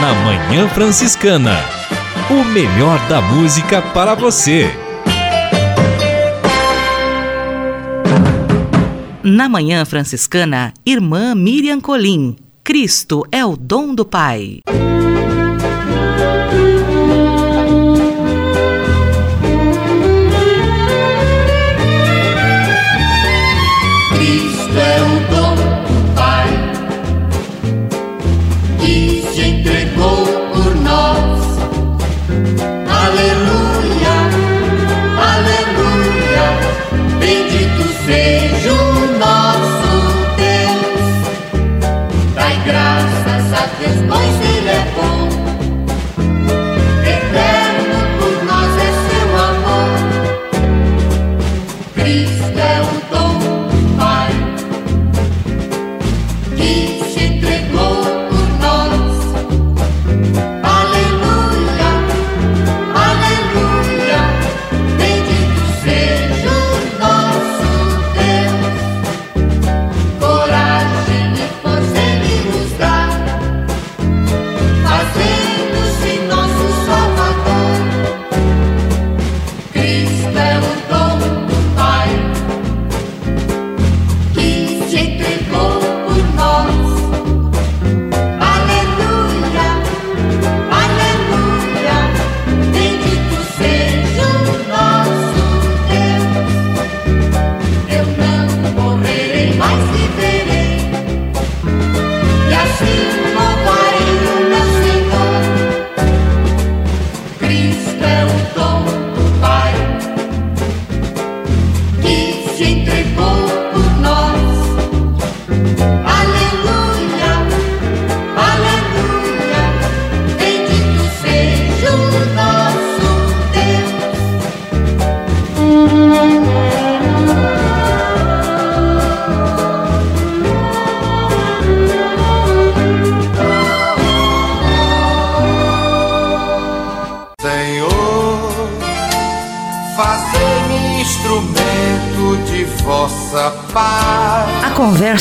Na 0.01 0.15
Manhã 0.15 0.69
Franciscana, 0.69 1.57
o 2.31 2.45
melhor 2.45 2.99
da 3.09 3.21
música 3.21 3.83
para 3.83 4.15
você. 4.15 4.71
Na 9.23 9.49
Manhã 9.49 9.85
Franciscana, 9.85 10.73
Irmã 10.87 11.35
Miriam 11.35 11.81
Colim 11.81 12.48
Cristo 12.69 13.25
é 13.33 13.43
o 13.43 13.57
dom 13.57 13.95
do 13.95 14.05
Pai. 14.05 14.61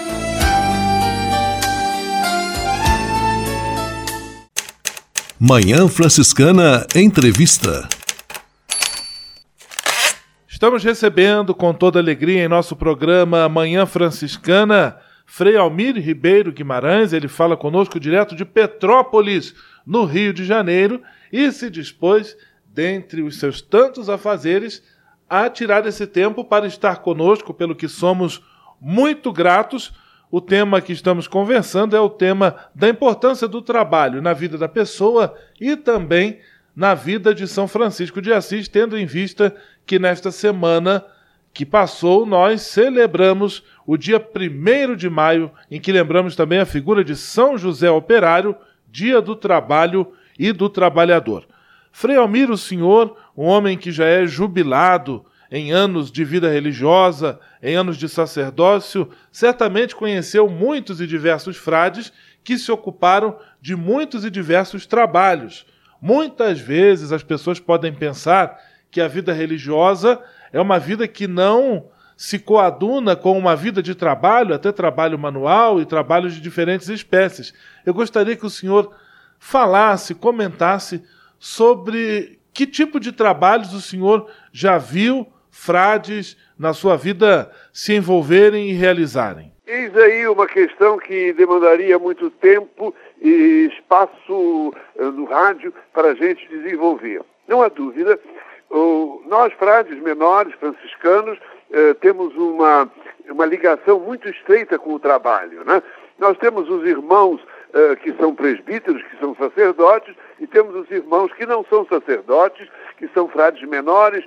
Manhã 5.45 5.89
Franciscana 5.89 6.87
Entrevista. 6.95 7.89
Estamos 10.47 10.85
recebendo 10.85 11.53
com 11.53 11.73
toda 11.73 11.99
alegria 11.99 12.45
em 12.45 12.47
nosso 12.47 12.77
programa 12.77 13.49
Manhã 13.49 13.85
Franciscana 13.85 14.95
Frei 15.25 15.57
Almir 15.57 15.97
Ribeiro 15.97 16.53
Guimarães. 16.53 17.11
Ele 17.11 17.27
fala 17.27 17.57
conosco 17.57 17.99
direto 17.99 18.37
de 18.37 18.45
Petrópolis, 18.45 19.53
no 19.85 20.05
Rio 20.05 20.33
de 20.33 20.45
Janeiro, 20.45 21.01
e 21.29 21.51
se 21.51 21.69
dispôs, 21.69 22.37
dentre 22.65 23.21
os 23.21 23.37
seus 23.37 23.61
tantos 23.61 24.07
afazeres, 24.07 24.81
a 25.29 25.49
tirar 25.49 25.85
esse 25.85 26.07
tempo 26.07 26.45
para 26.45 26.67
estar 26.67 27.01
conosco, 27.01 27.53
pelo 27.53 27.75
que 27.75 27.89
somos 27.89 28.41
muito 28.79 29.29
gratos. 29.33 29.91
O 30.35 30.41
tema 30.41 30.81
que 30.81 30.91
estamos 30.91 31.27
conversando 31.27 31.95
é 31.95 31.99
o 31.99 32.09
tema 32.09 32.55
da 32.73 32.89
importância 32.89 33.47
do 33.47 33.61
trabalho 33.61 34.19
na 34.19 34.33
vida 34.33 34.57
da 34.57 34.67
pessoa 34.67 35.37
e 35.61 35.75
também 35.75 36.39
na 36.75 36.95
vida 36.95 37.35
de 37.35 37.47
São 37.47 37.67
Francisco 37.67 38.19
de 38.19 38.33
Assis, 38.33 38.67
tendo 38.67 38.97
em 38.97 39.05
vista 39.05 39.55
que 39.85 39.99
nesta 39.99 40.31
semana 40.31 41.05
que 41.53 41.63
passou 41.63 42.25
nós 42.25 42.63
celebramos 42.63 43.63
o 43.85 43.95
dia 43.95 44.19
1 44.19 44.95
de 44.95 45.07
maio, 45.07 45.51
em 45.69 45.79
que 45.79 45.91
lembramos 45.91 46.35
também 46.35 46.57
a 46.57 46.65
figura 46.65 47.03
de 47.03 47.15
São 47.15 47.55
José 47.55 47.91
Operário, 47.91 48.55
Dia 48.89 49.21
do 49.21 49.35
Trabalho 49.35 50.13
e 50.39 50.51
do 50.51 50.67
Trabalhador. 50.67 51.45
Frei 51.91 52.17
Almir, 52.17 52.49
o 52.49 52.57
senhor, 52.57 53.15
um 53.37 53.45
homem 53.45 53.77
que 53.77 53.91
já 53.91 54.05
é 54.05 54.25
jubilado 54.25 55.23
em 55.55 55.71
anos 55.71 56.11
de 56.11 56.25
vida 56.25 56.49
religiosa, 56.49 57.39
em 57.61 57.75
anos 57.75 57.95
de 57.95 58.09
sacerdócio, 58.09 59.07
certamente 59.31 59.95
conheceu 59.95 60.49
muitos 60.49 60.99
e 60.99 61.05
diversos 61.05 61.57
frades 61.57 62.11
que 62.43 62.57
se 62.57 62.71
ocuparam 62.71 63.37
de 63.61 63.75
muitos 63.75 64.25
e 64.25 64.31
diversos 64.31 64.87
trabalhos. 64.87 65.63
Muitas 66.01 66.59
vezes 66.59 67.11
as 67.11 67.21
pessoas 67.21 67.59
podem 67.59 67.93
pensar 67.93 68.59
que 68.89 68.99
a 68.99 69.07
vida 69.07 69.31
religiosa 69.31 70.19
é 70.51 70.59
uma 70.59 70.79
vida 70.79 71.07
que 71.07 71.27
não 71.27 71.85
se 72.17 72.39
coaduna 72.39 73.15
com 73.15 73.37
uma 73.37 73.55
vida 73.55 73.83
de 73.83 73.93
trabalho, 73.93 74.55
até 74.55 74.71
trabalho 74.71 75.19
manual 75.19 75.79
e 75.79 75.85
trabalhos 75.85 76.33
de 76.33 76.41
diferentes 76.41 76.89
espécies. 76.89 77.53
Eu 77.85 77.93
gostaria 77.93 78.35
que 78.35 78.45
o 78.45 78.49
senhor 78.49 78.91
falasse, 79.37 80.15
comentasse 80.15 81.03
sobre 81.37 82.39
que 82.51 82.65
tipo 82.65 82.99
de 82.99 83.11
trabalhos 83.11 83.71
o 83.71 83.81
senhor 83.81 84.27
já 84.51 84.79
viu 84.79 85.31
frades 85.53 86.35
na 86.57 86.73
sua 86.73 86.97
vida 86.97 87.51
se 87.71 87.93
envolverem 87.93 88.71
e 88.71 88.73
realizarem? 88.73 89.53
Eis 89.67 89.95
aí 89.95 90.27
uma 90.27 90.47
questão 90.47 90.97
que 90.97 91.31
demandaria 91.33 91.97
muito 91.99 92.29
tempo 92.31 92.93
e 93.21 93.69
espaço 93.71 94.73
eh, 94.97 95.03
no 95.05 95.25
rádio 95.25 95.71
para 95.93 96.09
a 96.09 96.15
gente 96.15 96.45
desenvolver. 96.49 97.21
Não 97.47 97.61
há 97.61 97.69
dúvida, 97.69 98.19
nós, 99.27 99.53
frades 99.53 100.01
menores, 100.01 100.53
franciscanos, 100.55 101.37
eh, 101.71 101.93
temos 102.01 102.35
uma, 102.35 102.91
uma 103.29 103.45
ligação 103.45 103.99
muito 103.99 104.27
estreita 104.27 104.79
com 104.79 104.95
o 104.95 104.99
trabalho. 104.99 105.63
Né? 105.63 105.81
Nós 106.17 106.37
temos 106.37 106.69
os 106.69 106.85
irmãos 106.85 107.41
uh, 107.41 107.95
que 107.97 108.13
são 108.13 108.33
presbíteros, 108.33 109.01
que 109.03 109.17
são 109.19 109.35
sacerdotes, 109.35 110.15
e 110.39 110.47
temos 110.47 110.75
os 110.75 110.89
irmãos 110.91 111.31
que 111.33 111.45
não 111.45 111.63
são 111.65 111.85
sacerdotes, 111.85 112.67
que 112.97 113.07
são 113.09 113.27
frades 113.27 113.67
menores, 113.67 114.25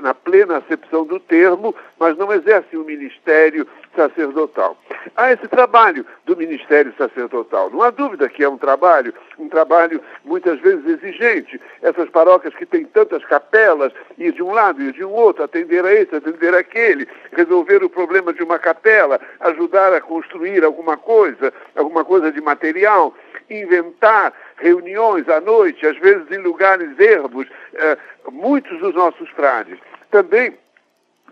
na 0.00 0.14
plena 0.14 0.58
acepção 0.58 1.04
do 1.04 1.18
termo, 1.18 1.74
mas 1.98 2.16
não 2.16 2.32
exercem 2.32 2.78
o 2.78 2.84
ministério 2.84 3.66
sacerdotal. 3.94 4.76
Há 5.16 5.32
esse 5.32 5.48
trabalho 5.48 6.06
do 6.24 6.36
ministério 6.36 6.94
sacerdotal. 6.96 7.70
Não 7.70 7.82
há 7.82 7.90
dúvida 7.90 8.28
que 8.28 8.44
é 8.44 8.48
um 8.48 8.56
trabalho, 8.56 9.12
um 9.38 9.48
trabalho 9.48 10.00
muitas 10.24 10.60
vezes 10.60 10.86
exigente. 10.86 11.60
Essas 11.82 12.08
paróquias 12.08 12.54
que 12.54 12.66
têm 12.66 12.84
tantas 12.84 13.24
capelas, 13.24 13.92
ir 14.16 14.32
de 14.32 14.42
um 14.42 14.52
lado 14.52 14.80
e 14.80 14.92
de 14.92 15.04
um 15.04 15.12
outro, 15.12 15.42
atender 15.42 15.84
a 15.84 15.92
esse, 15.92 16.14
atender 16.14 16.54
aquele, 16.54 17.08
resolver 17.32 17.82
o 17.82 17.90
problema 17.90 18.32
de 18.32 18.42
uma 18.42 18.58
capela, 18.58 19.20
ajudar 19.40 19.92
a 19.92 20.00
construir 20.00 20.64
alguma 20.64 20.96
coisa, 20.96 21.52
alguma 21.74 22.04
coisa 22.04 22.30
de 22.30 22.40
material, 22.40 23.14
inventar 23.50 24.32
reuniões 24.58 25.28
à 25.28 25.40
noite, 25.40 25.86
às 25.86 25.96
vezes 25.98 26.30
em 26.30 26.38
lugares 26.38 26.98
ermos, 26.98 27.46
eh, 27.74 27.96
muitos 28.30 28.78
dos 28.80 28.94
nossos 28.94 29.28
frades. 29.30 29.78
Também 30.10 30.54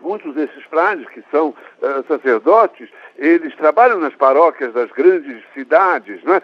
muitos 0.01 0.35
desses 0.35 0.63
frades 0.65 1.07
que 1.09 1.23
são 1.31 1.49
uh, 1.49 2.05
sacerdotes, 2.07 2.89
eles 3.17 3.55
trabalham 3.57 3.99
nas 3.99 4.15
paróquias 4.15 4.73
das 4.73 4.91
grandes 4.91 5.43
cidades, 5.55 6.23
né? 6.23 6.43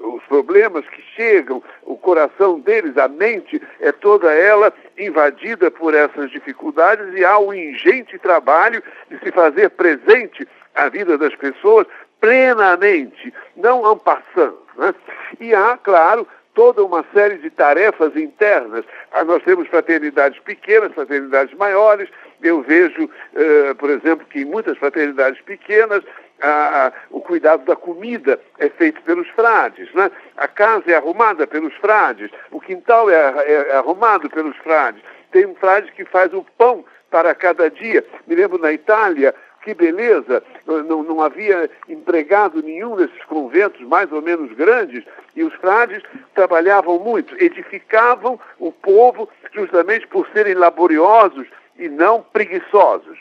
Os 0.00 0.22
problemas 0.24 0.86
que 0.88 1.02
chegam, 1.16 1.62
o 1.82 1.96
coração 1.96 2.60
deles, 2.60 2.96
a 2.98 3.08
mente, 3.08 3.60
é 3.80 3.90
toda 3.90 4.32
ela 4.32 4.72
invadida 4.98 5.70
por 5.70 5.94
essas 5.94 6.30
dificuldades 6.30 7.14
e 7.14 7.24
há 7.24 7.38
um 7.38 7.54
ingente 7.54 8.18
trabalho 8.18 8.82
de 9.10 9.18
se 9.18 9.32
fazer 9.32 9.70
presente 9.70 10.46
à 10.74 10.88
vida 10.88 11.16
das 11.16 11.34
pessoas 11.34 11.86
plenamente, 12.20 13.32
não 13.56 13.84
ampassando. 13.86 14.62
Né? 14.76 14.94
E 15.40 15.54
há, 15.54 15.76
claro, 15.76 16.26
toda 16.54 16.84
uma 16.84 17.04
série 17.14 17.38
de 17.38 17.50
tarefas 17.50 18.16
internas. 18.16 18.84
Ah, 19.12 19.24
nós 19.24 19.42
temos 19.44 19.68
fraternidades 19.68 20.40
pequenas, 20.40 20.92
fraternidades 20.92 21.56
maiores. 21.56 22.08
Eu 22.42 22.62
vejo, 22.62 23.04
uh, 23.04 23.74
por 23.76 23.90
exemplo, 23.90 24.26
que 24.26 24.40
em 24.40 24.44
muitas 24.44 24.76
fraternidades 24.78 25.40
pequenas 25.42 26.02
ah, 26.40 26.92
o 27.10 27.20
cuidado 27.20 27.64
da 27.64 27.76
comida 27.76 28.40
é 28.58 28.68
feito 28.68 29.00
pelos 29.02 29.28
frades, 29.30 29.92
né? 29.94 30.10
a 30.36 30.46
casa 30.46 30.84
é 30.90 30.94
arrumada 30.94 31.46
pelos 31.46 31.74
frades, 31.76 32.30
o 32.50 32.60
quintal 32.60 33.10
é, 33.10 33.14
é, 33.14 33.52
é 33.70 33.76
arrumado 33.76 34.30
pelos 34.30 34.56
frades. 34.58 35.02
Tem 35.32 35.46
um 35.46 35.54
frade 35.54 35.90
que 35.92 36.04
faz 36.04 36.32
o 36.32 36.44
pão 36.56 36.84
para 37.10 37.34
cada 37.34 37.70
dia. 37.70 38.04
Me 38.26 38.34
lembro 38.34 38.58
na 38.58 38.72
Itália, 38.72 39.34
que 39.68 39.74
beleza, 39.74 40.42
não, 40.66 41.02
não 41.02 41.20
havia 41.20 41.68
empregado 41.86 42.62
nenhum 42.62 42.96
desses 42.96 43.22
conventos 43.24 43.82
mais 43.82 44.10
ou 44.10 44.22
menos 44.22 44.50
grandes, 44.52 45.04
e 45.36 45.44
os 45.44 45.52
frades 45.56 46.02
trabalhavam 46.34 46.98
muito, 46.98 47.36
edificavam 47.42 48.40
o 48.58 48.72
povo 48.72 49.28
justamente 49.52 50.06
por 50.06 50.26
serem 50.28 50.54
laboriosos 50.54 51.46
e 51.78 51.86
não 51.86 52.22
preguiçosos. 52.22 53.18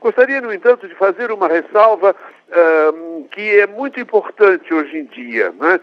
Gostaria, 0.00 0.40
no 0.40 0.54
entanto, 0.54 0.86
de 0.86 0.94
fazer 0.94 1.32
uma 1.32 1.48
ressalva 1.48 2.14
que 3.32 3.58
é 3.58 3.66
muito 3.66 3.98
importante 3.98 4.72
hoje 4.72 4.98
em 4.98 5.04
dia. 5.06 5.52
Né? 5.58 5.80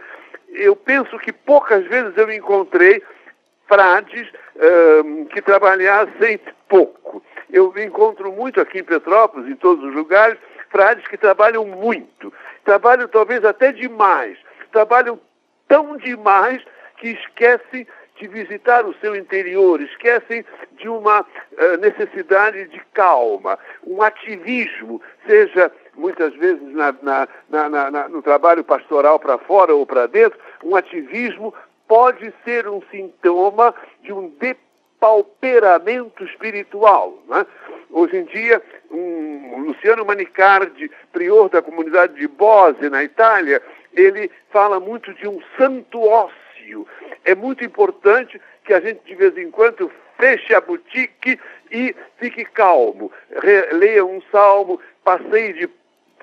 Eu 0.54 0.78
penso 0.78 1.20
que 1.20 1.34
poucas 1.34 1.86
vezes 1.88 2.16
eu 2.16 2.32
encontrei 2.32 3.04
frades 3.68 4.28
uh, 4.56 5.26
que 5.28 5.42
trabalhassem 5.42 6.40
pouco. 6.68 7.24
Eu 7.50 7.74
encontro 7.78 8.32
muito 8.32 8.60
aqui 8.60 8.80
em 8.80 8.84
Petrópolis, 8.84 9.50
em 9.50 9.56
todos 9.56 9.84
os 9.84 9.94
lugares, 9.94 10.38
frades 10.70 11.08
que 11.08 11.18
trabalham 11.18 11.66
muito. 11.66 12.34
Trabalham 12.64 13.08
talvez 13.08 13.44
até 13.46 13.72
demais. 13.72 14.38
Trabalham 14.72 15.20
tão 15.68 15.98
demais 15.98 16.62
que 16.98 17.10
esquecem 17.10 17.88
de 18.18 18.28
visitar 18.28 18.86
o 18.86 18.96
seu 18.96 19.16
interior, 19.16 19.82
esquecem 19.82 20.46
de 20.78 20.88
uma 20.88 21.22
uh, 21.22 21.78
necessidade 21.82 22.68
de 22.70 22.80
calma, 22.94 23.60
um 23.86 24.02
ativismo, 24.02 25.02
seja 25.28 25.72
muitas 25.96 26.34
vezes 26.36 26.62
na, 26.74 26.96
na, 27.02 27.70
na, 27.70 28.10
no 28.10 28.22
trabalho 28.22 28.64
pastoral 28.64 29.20
para 29.20 29.38
fora 29.38 29.74
ou 29.74 29.86
para 29.86 30.08
dentro, 30.08 30.40
um 30.64 30.76
ativismo 30.76 31.54
pode 31.88 32.34
ser 32.44 32.68
um 32.68 32.82
sintoma 32.92 33.74
de 34.02 34.12
um 34.12 34.30
depauperamento 34.30 36.24
espiritual. 36.24 37.18
Né? 37.28 37.46
Hoje 37.92 38.18
em 38.18 38.24
dia, 38.26 38.62
um, 38.92 39.60
Luciano 39.60 40.06
Manicardi, 40.06 40.92
prior 41.12 41.50
da 41.50 41.62
comunidade 41.62 42.16
de 42.16 42.28
Bose, 42.28 42.90
na 42.90 43.04
Itália, 43.04 43.62
ele 43.94 44.30
fala 44.50 44.80
muito 44.80 45.14
de 45.14 45.28
um 45.28 45.42
santo 45.58 46.02
ócio. 46.02 46.88
É 47.24 47.36
muito 47.36 47.64
importante 47.64 48.42
que 48.64 48.74
a 48.74 48.80
gente, 48.80 49.02
de 49.06 49.16
vez 49.16 49.38
em 49.38 49.52
quando, 49.52 49.92
feche 50.18 50.54
a 50.54 50.62
boutique 50.62 51.40
e 51.72 51.96
fique 52.18 52.44
calmo. 52.46 53.12
Re, 53.42 53.74
leia 53.74 54.06
um 54.06 54.22
salmo, 54.32 54.80
passeie 55.04 55.54
de 55.54 55.70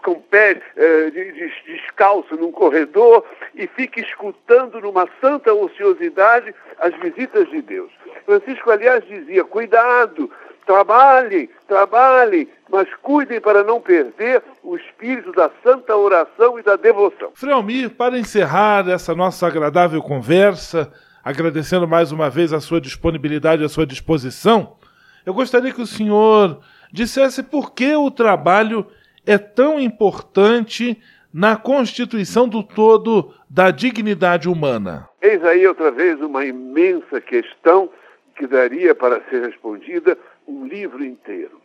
com 0.02 0.20
pé 0.20 0.60
eh, 0.76 1.10
de, 1.10 1.32
de, 1.32 1.52
descalço 1.66 2.36
num 2.36 2.52
corredor 2.52 3.24
e 3.54 3.66
fique 3.66 4.00
escutando 4.00 4.80
numa 4.80 5.08
santa 5.20 5.52
ociosidade 5.52 6.54
as 6.78 6.94
visitas 7.00 7.48
de 7.50 7.62
Deus. 7.62 7.90
Francisco, 8.26 8.70
aliás, 8.70 9.04
dizia: 9.06 9.44
cuidado, 9.44 10.30
trabalhem, 10.66 11.48
trabalhem, 11.66 12.48
mas 12.70 12.88
cuidem 13.02 13.40
para 13.40 13.62
não 13.62 13.80
perder 13.80 14.42
o 14.62 14.76
espírito 14.76 15.32
da 15.32 15.50
santa 15.62 15.96
oração 15.96 16.58
e 16.58 16.62
da 16.62 16.76
devoção. 16.76 17.32
Frei 17.34 17.88
para 17.88 18.18
encerrar 18.18 18.88
essa 18.88 19.14
nossa 19.14 19.46
agradável 19.46 20.02
conversa, 20.02 20.92
agradecendo 21.24 21.86
mais 21.86 22.12
uma 22.12 22.28
vez 22.28 22.52
a 22.52 22.60
sua 22.60 22.80
disponibilidade, 22.80 23.64
a 23.64 23.68
sua 23.68 23.86
disposição, 23.86 24.76
eu 25.24 25.32
gostaria 25.32 25.72
que 25.72 25.80
o 25.80 25.86
senhor 25.86 26.60
dissesse 26.92 27.42
por 27.42 27.72
que 27.72 27.94
o 27.94 28.10
trabalho 28.10 28.86
é 29.26 29.38
tão 29.38 29.78
importante 29.80 31.00
na 31.32 31.56
constituição 31.56 32.48
do 32.48 32.62
todo 32.62 33.34
da 33.48 33.70
dignidade 33.70 34.48
humana? 34.48 35.08
Eis 35.20 35.42
aí 35.44 35.66
outra 35.66 35.90
vez 35.90 36.20
uma 36.20 36.44
imensa 36.44 37.20
questão 37.20 37.88
que 38.36 38.46
daria 38.46 38.94
para 38.94 39.20
ser 39.30 39.42
respondida 39.42 40.18
um 40.46 40.66
livro 40.66 41.04
inteiro. 41.04 41.60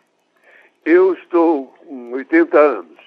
Eu 0.86 1.14
estou 1.14 1.68
com 1.86 2.12
80 2.14 2.58
anos. 2.58 2.98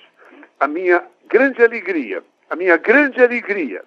A 0.59 0.67
minha 0.67 1.03
grande 1.29 1.63
alegria, 1.63 2.23
a 2.51 2.57
minha 2.57 2.77
grande 2.77 3.23
alegria 3.23 3.83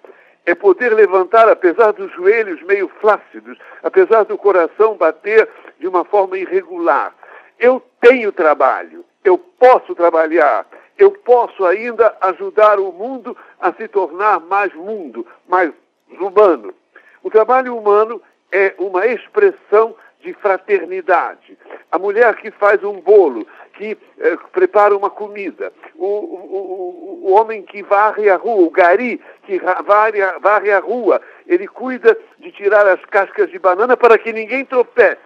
é 0.46 0.54
poder 0.54 0.92
levantar, 0.92 1.48
apesar 1.48 1.92
dos 1.92 2.12
joelhos 2.12 2.62
meio 2.62 2.88
flácidos, 3.00 3.56
apesar 3.82 4.24
do 4.24 4.36
coração 4.36 4.96
bater 4.96 5.48
de 5.78 5.86
uma 5.86 6.04
forma 6.04 6.36
irregular. 6.36 7.14
Eu 7.58 7.82
tenho 8.00 8.32
trabalho, 8.32 9.04
eu 9.24 9.38
posso 9.38 9.94
trabalhar, 9.94 10.66
eu 10.98 11.10
posso 11.10 11.64
ainda 11.64 12.16
ajudar 12.20 12.78
o 12.78 12.92
mundo 12.92 13.36
a 13.58 13.72
se 13.72 13.88
tornar 13.88 14.38
mais 14.40 14.72
mundo, 14.74 15.26
mais 15.48 15.72
humano. 16.20 16.72
O 17.22 17.30
trabalho 17.30 17.76
humano 17.76 18.20
é 18.52 18.74
uma 18.78 19.06
expressão 19.06 19.96
de 20.20 20.32
fraternidade. 20.34 21.58
A 21.90 21.98
mulher 21.98 22.34
que 22.36 22.50
faz 22.50 22.82
um 22.84 23.00
bolo, 23.00 23.46
que 23.74 23.96
eh, 24.18 24.38
prepara 24.52 24.96
uma 24.96 25.10
comida, 25.10 25.72
o, 25.96 26.06
o, 26.06 26.08
o, 26.08 27.28
o, 27.28 27.32
homem 27.32 27.62
que 27.62 27.82
varre 27.82 28.30
a 28.30 28.36
rua, 28.36 28.66
o 28.66 28.70
gari 28.70 29.20
que 29.44 29.58
varre, 29.58 30.20
varre 30.40 30.72
a 30.72 30.78
rua, 30.78 31.20
ele 31.46 31.66
cuida 31.66 32.16
de 32.38 32.52
tirar 32.52 32.86
as 32.86 33.04
cascas 33.06 33.50
de 33.50 33.58
banana 33.58 33.96
para 33.96 34.16
que 34.16 34.32
ninguém 34.32 34.64
tropece. 34.64 35.18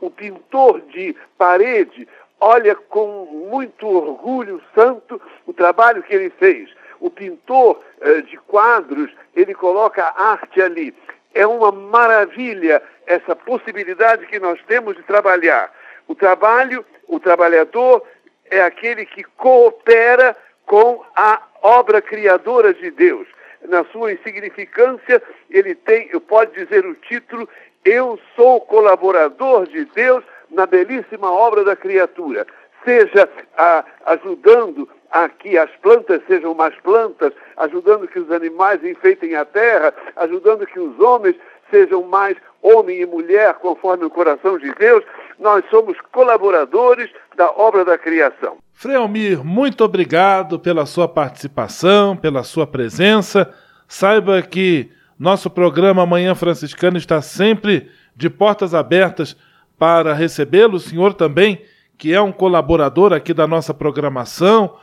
O 0.00 0.10
pintor 0.10 0.80
de 0.80 1.14
parede 1.38 2.08
olha 2.42 2.74
com 2.74 3.24
muito 3.48 3.86
orgulho 3.86 4.60
santo 4.74 5.22
o 5.46 5.52
trabalho 5.52 6.02
que 6.02 6.12
ele 6.12 6.28
fez. 6.28 6.68
O 6.98 7.08
pintor 7.08 7.80
eh, 8.00 8.22
de 8.22 8.36
quadros, 8.36 9.10
ele 9.34 9.54
coloca 9.54 10.02
a 10.02 10.32
arte 10.32 10.60
ali. 10.60 10.92
É 11.32 11.46
uma 11.46 11.70
maravilha 11.70 12.82
essa 13.06 13.36
possibilidade 13.36 14.26
que 14.26 14.40
nós 14.40 14.60
temos 14.66 14.96
de 14.96 15.04
trabalhar. 15.04 15.72
O 16.08 16.16
trabalho, 16.16 16.84
o 17.06 17.20
trabalhador 17.20 18.02
é 18.50 18.60
aquele 18.60 19.06
que 19.06 19.22
coopera 19.22 20.36
com 20.66 21.00
a 21.14 21.42
obra 21.62 22.02
criadora 22.02 22.74
de 22.74 22.90
Deus. 22.90 23.28
Na 23.68 23.84
sua 23.86 24.12
insignificância, 24.12 25.22
ele 25.48 25.76
tem, 25.76 26.08
pode 26.20 26.52
dizer 26.52 26.84
o 26.84 26.94
título, 26.96 27.48
Eu 27.84 28.18
sou 28.34 28.60
colaborador 28.60 29.66
de 29.68 29.84
Deus 29.84 30.24
na 30.52 30.66
belíssima 30.66 31.30
obra 31.30 31.64
da 31.64 31.74
criatura, 31.74 32.46
seja 32.84 33.28
a, 33.56 33.84
ajudando 34.06 34.88
a 35.10 35.28
que 35.28 35.58
as 35.58 35.70
plantas 35.82 36.22
sejam 36.26 36.54
mais 36.54 36.74
plantas, 36.80 37.32
ajudando 37.56 38.08
que 38.08 38.18
os 38.18 38.30
animais 38.30 38.82
enfeitem 38.84 39.34
a 39.34 39.44
terra, 39.44 39.92
ajudando 40.16 40.66
que 40.66 40.80
os 40.80 40.98
homens 41.00 41.36
sejam 41.70 42.02
mais 42.02 42.36
homem 42.62 43.00
e 43.00 43.06
mulher 43.06 43.54
conforme 43.54 44.04
o 44.04 44.10
coração 44.10 44.58
de 44.58 44.72
Deus, 44.74 45.02
nós 45.38 45.64
somos 45.70 45.96
colaboradores 46.12 47.10
da 47.36 47.50
obra 47.50 47.84
da 47.84 47.98
criação. 47.98 48.58
Frei 48.72 48.96
Almir, 48.96 49.44
muito 49.44 49.82
obrigado 49.82 50.58
pela 50.58 50.86
sua 50.86 51.08
participação, 51.08 52.16
pela 52.16 52.42
sua 52.42 52.66
presença. 52.66 53.52
Saiba 53.88 54.40
que 54.42 54.90
nosso 55.18 55.50
programa 55.50 56.06
Manhã 56.06 56.34
Franciscana 56.34 56.98
está 56.98 57.20
sempre 57.20 57.90
de 58.14 58.30
portas 58.30 58.74
abertas 58.74 59.36
para 59.82 60.14
recebê-lo, 60.14 60.76
o 60.76 60.78
senhor 60.78 61.12
também, 61.12 61.60
que 61.98 62.14
é 62.14 62.20
um 62.20 62.30
colaborador 62.30 63.12
aqui 63.12 63.34
da 63.34 63.48
nossa 63.48 63.74
programação, 63.74 64.76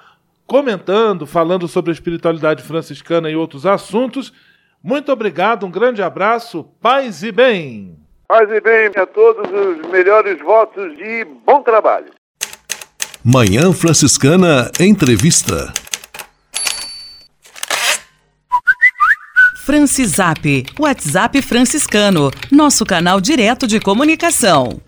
comentando, 0.45 1.25
falando 1.25 1.69
sobre 1.69 1.91
a 1.91 1.93
espiritualidade 1.93 2.61
franciscana 2.63 3.29
e 3.29 3.35
outros 3.37 3.65
assuntos. 3.65 4.33
Muito 4.83 5.09
obrigado, 5.09 5.65
um 5.65 5.71
grande 5.71 6.01
abraço, 6.01 6.65
paz 6.81 7.23
e 7.23 7.31
bem. 7.31 7.97
Paz 8.27 8.51
e 8.51 8.59
bem 8.59 8.91
a 8.97 9.05
todos 9.05 9.49
os 9.49 9.89
melhores 9.89 10.37
votos 10.41 10.97
de 10.97 11.25
bom 11.45 11.61
trabalho. 11.63 12.11
Manhã 13.23 13.71
Franciscana 13.71 14.69
Entrevista. 14.81 15.71
Francisap, 19.65 20.65
WhatsApp 20.77 21.41
franciscano, 21.41 22.31
nosso 22.51 22.83
canal 22.83 23.21
direto 23.21 23.65
de 23.65 23.79
comunicação. 23.79 24.81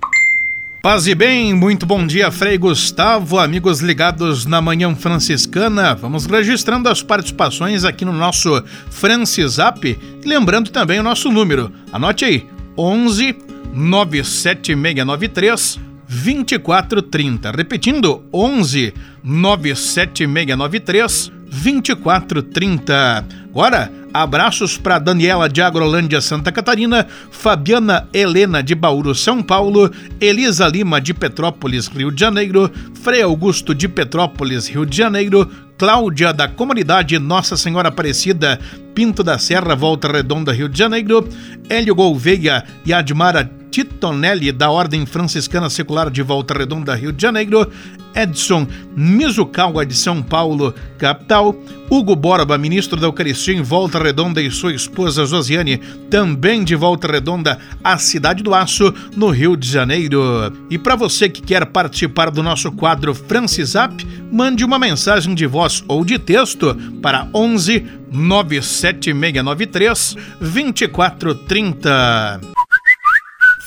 Paz 0.82 1.06
e 1.06 1.14
bem, 1.14 1.54
muito 1.54 1.86
bom 1.86 2.08
dia, 2.08 2.32
Frei 2.32 2.58
Gustavo, 2.58 3.38
amigos 3.38 3.82
ligados 3.82 4.48
na 4.48 4.60
Manhã 4.60 4.96
Franciscana. 4.96 5.94
Vamos 5.94 6.26
registrando 6.26 6.90
as 6.90 7.04
participações 7.04 7.86
aqui 7.86 8.04
no 8.04 8.12
nosso 8.12 8.64
Francisap, 8.90 9.96
lembrando 10.26 10.72
também 10.72 11.00
o 11.00 11.04
nosso 11.04 11.30
número. 11.30 11.72
Anote 11.94 12.26
aí: 12.26 12.48
11 12.76 13.38
97693 13.72 15.80
2430. 16.10 17.52
Repetindo: 17.52 18.24
11 18.34 18.92
97693 19.24 21.32
2430. 21.46 23.41
Agora, 23.52 23.92
abraços 24.14 24.78
para 24.78 24.98
Daniela 24.98 25.50
de 25.50 25.62
Agrolândia, 25.62 26.22
Santa 26.22 26.54
Catarina, 26.54 27.06
Fabiana 27.32 28.08
Helena 28.14 28.64
de 28.64 28.74
Bauru, 28.74 29.14
São 29.14 29.44
Paulo, 29.44 29.92
Elisa 30.22 30.66
Lima 30.70 31.02
de 31.02 31.14
Petrópolis, 31.14 31.88
Rio 31.90 32.12
de 32.12 32.22
Janeiro, 32.22 32.72
Frei 33.04 33.22
Augusto 33.22 33.76
de 33.76 33.90
Petrópolis, 33.90 34.70
Rio 34.70 34.86
de 34.86 34.96
Janeiro, 34.96 35.52
Cláudia 35.82 36.32
da 36.32 36.48
comunidade 36.48 37.18
Nossa 37.18 37.58
Senhora 37.58 37.90
Aparecida, 37.90 38.60
Pinto 38.94 39.24
da 39.24 39.40
Serra, 39.40 39.76
Volta 39.76 40.12
Redonda, 40.12 40.54
Rio 40.54 40.70
de 40.70 40.78
Janeiro, 40.78 41.28
Hélio 41.68 41.96
Gouveia 41.96 42.64
e 42.86 42.94
Admara 42.94 43.50
Titonelli, 43.72 44.52
da 44.52 44.70
Ordem 44.70 45.08
Franciscana 45.08 45.72
Secular 45.72 46.12
de 46.12 46.22
Volta 46.22 46.54
Redonda, 46.54 46.94
Rio 46.94 47.12
de 47.12 47.20
Janeiro, 47.20 47.68
Edson 48.14 48.68
Mizukawa, 48.96 49.86
de 49.86 49.96
São 49.96 50.22
Paulo, 50.22 50.76
capital, 50.98 51.56
Hugo 51.90 52.16
Borba, 52.16 52.58
ministro 52.58 53.00
da 53.00 53.08
Eucaristia 53.08 53.54
em 53.54 53.62
Volta 53.62 53.98
Redonda, 53.98 54.42
e 54.42 54.52
sua 54.52 54.74
esposa 54.74 55.26
Josiane, 55.26 55.78
também 56.10 56.64
de 56.64 56.76
Volta 56.76 57.10
Redonda, 57.10 57.58
a 57.84 57.98
Cidade 57.98 58.44
do 58.44 58.54
Aço, 58.54 58.94
no 59.16 59.30
Rio 59.30 59.56
de 59.56 59.70
Janeiro. 59.70 60.22
E 60.70 60.78
para 60.78 60.96
você 60.96 61.30
que 61.30 61.42
quer 61.42 61.66
participar 61.66 62.30
do 62.30 62.44
nosso 62.44 62.72
quadro 62.74 63.16
Francisap, 63.16 64.06
mande 64.32 64.64
uma 64.66 64.78
mensagem 64.78 65.34
de 65.34 65.46
voz 65.46 65.71
ou 65.88 66.04
de 66.04 66.20
texto 66.20 66.76
para 67.02 67.30
11 67.34 67.86
97693 68.12 70.18
2430. 70.40 72.42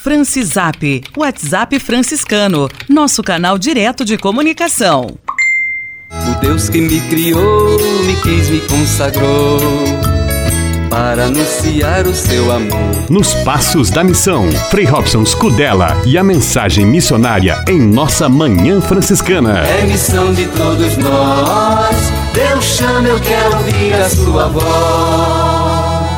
Francisap, 0.02 1.02
WhatsApp 1.16 1.78
franciscano, 1.78 2.68
nosso 2.88 3.22
canal 3.22 3.56
direto 3.56 4.04
de 4.04 4.18
comunicação. 4.18 5.16
O 6.10 6.40
Deus 6.40 6.68
que 6.68 6.80
me 6.80 7.00
criou, 7.08 7.78
me 8.04 8.20
quis, 8.22 8.50
me 8.50 8.58
consagrou 8.60 9.58
para 10.88 11.25
anunciar 11.25 12.07
o 12.07 12.14
seu 12.14 12.51
amor. 12.53 13.11
Nos 13.11 13.35
Passos 13.44 13.90
da 13.90 14.05
Missão, 14.05 14.51
Frei 14.70 14.85
Robson 14.85 15.25
Scudella 15.25 15.97
e 16.07 16.16
a 16.16 16.25
mensagem 16.25 16.87
missionária 16.87 17.62
em 17.68 17.81
nossa 17.81 18.29
Manhã 18.29 18.81
Franciscana. 18.81 19.61
É 19.61 19.85
missão 19.87 20.33
de 20.33 20.47
todos 20.47 20.97
nós, 20.97 21.97
Deus 22.33 22.64
chama, 22.64 23.09
eu 23.09 23.20
quero 23.20 23.57
ouvir 23.57 23.94
a 23.94 24.09
sua 24.09 24.49
voz. 24.49 26.14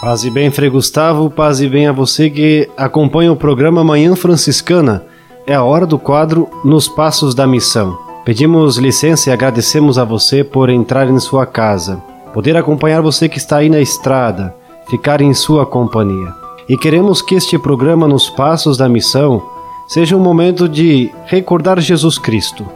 Paz 0.00 0.22
e 0.22 0.30
bem, 0.30 0.52
Frei 0.52 0.70
Gustavo, 0.70 1.28
paz 1.28 1.60
e 1.60 1.68
bem 1.68 1.88
a 1.88 1.92
você 1.92 2.30
que 2.30 2.70
acompanha 2.76 3.32
o 3.32 3.36
programa 3.36 3.82
Manhã 3.82 4.14
Franciscana. 4.14 5.04
É 5.46 5.54
a 5.54 5.64
hora 5.64 5.84
do 5.84 5.98
quadro 5.98 6.48
Nos 6.64 6.86
Passos 6.86 7.34
da 7.34 7.46
Missão. 7.46 8.05
Pedimos 8.26 8.76
licença 8.76 9.30
e 9.30 9.32
agradecemos 9.32 10.00
a 10.00 10.04
você 10.04 10.42
por 10.42 10.68
entrar 10.68 11.08
em 11.08 11.20
sua 11.20 11.46
casa, 11.46 12.02
poder 12.34 12.56
acompanhar 12.56 13.00
você 13.00 13.28
que 13.28 13.38
está 13.38 13.58
aí 13.58 13.68
na 13.70 13.78
estrada, 13.80 14.52
ficar 14.90 15.20
em 15.20 15.32
sua 15.32 15.64
companhia. 15.64 16.34
E 16.68 16.76
queremos 16.76 17.22
que 17.22 17.36
este 17.36 17.56
programa 17.56 18.08
Nos 18.08 18.28
Passos 18.28 18.76
da 18.76 18.88
Missão 18.88 19.40
seja 19.86 20.16
um 20.16 20.20
momento 20.20 20.68
de 20.68 21.08
recordar 21.26 21.78
Jesus 21.78 22.18
Cristo, 22.18 22.66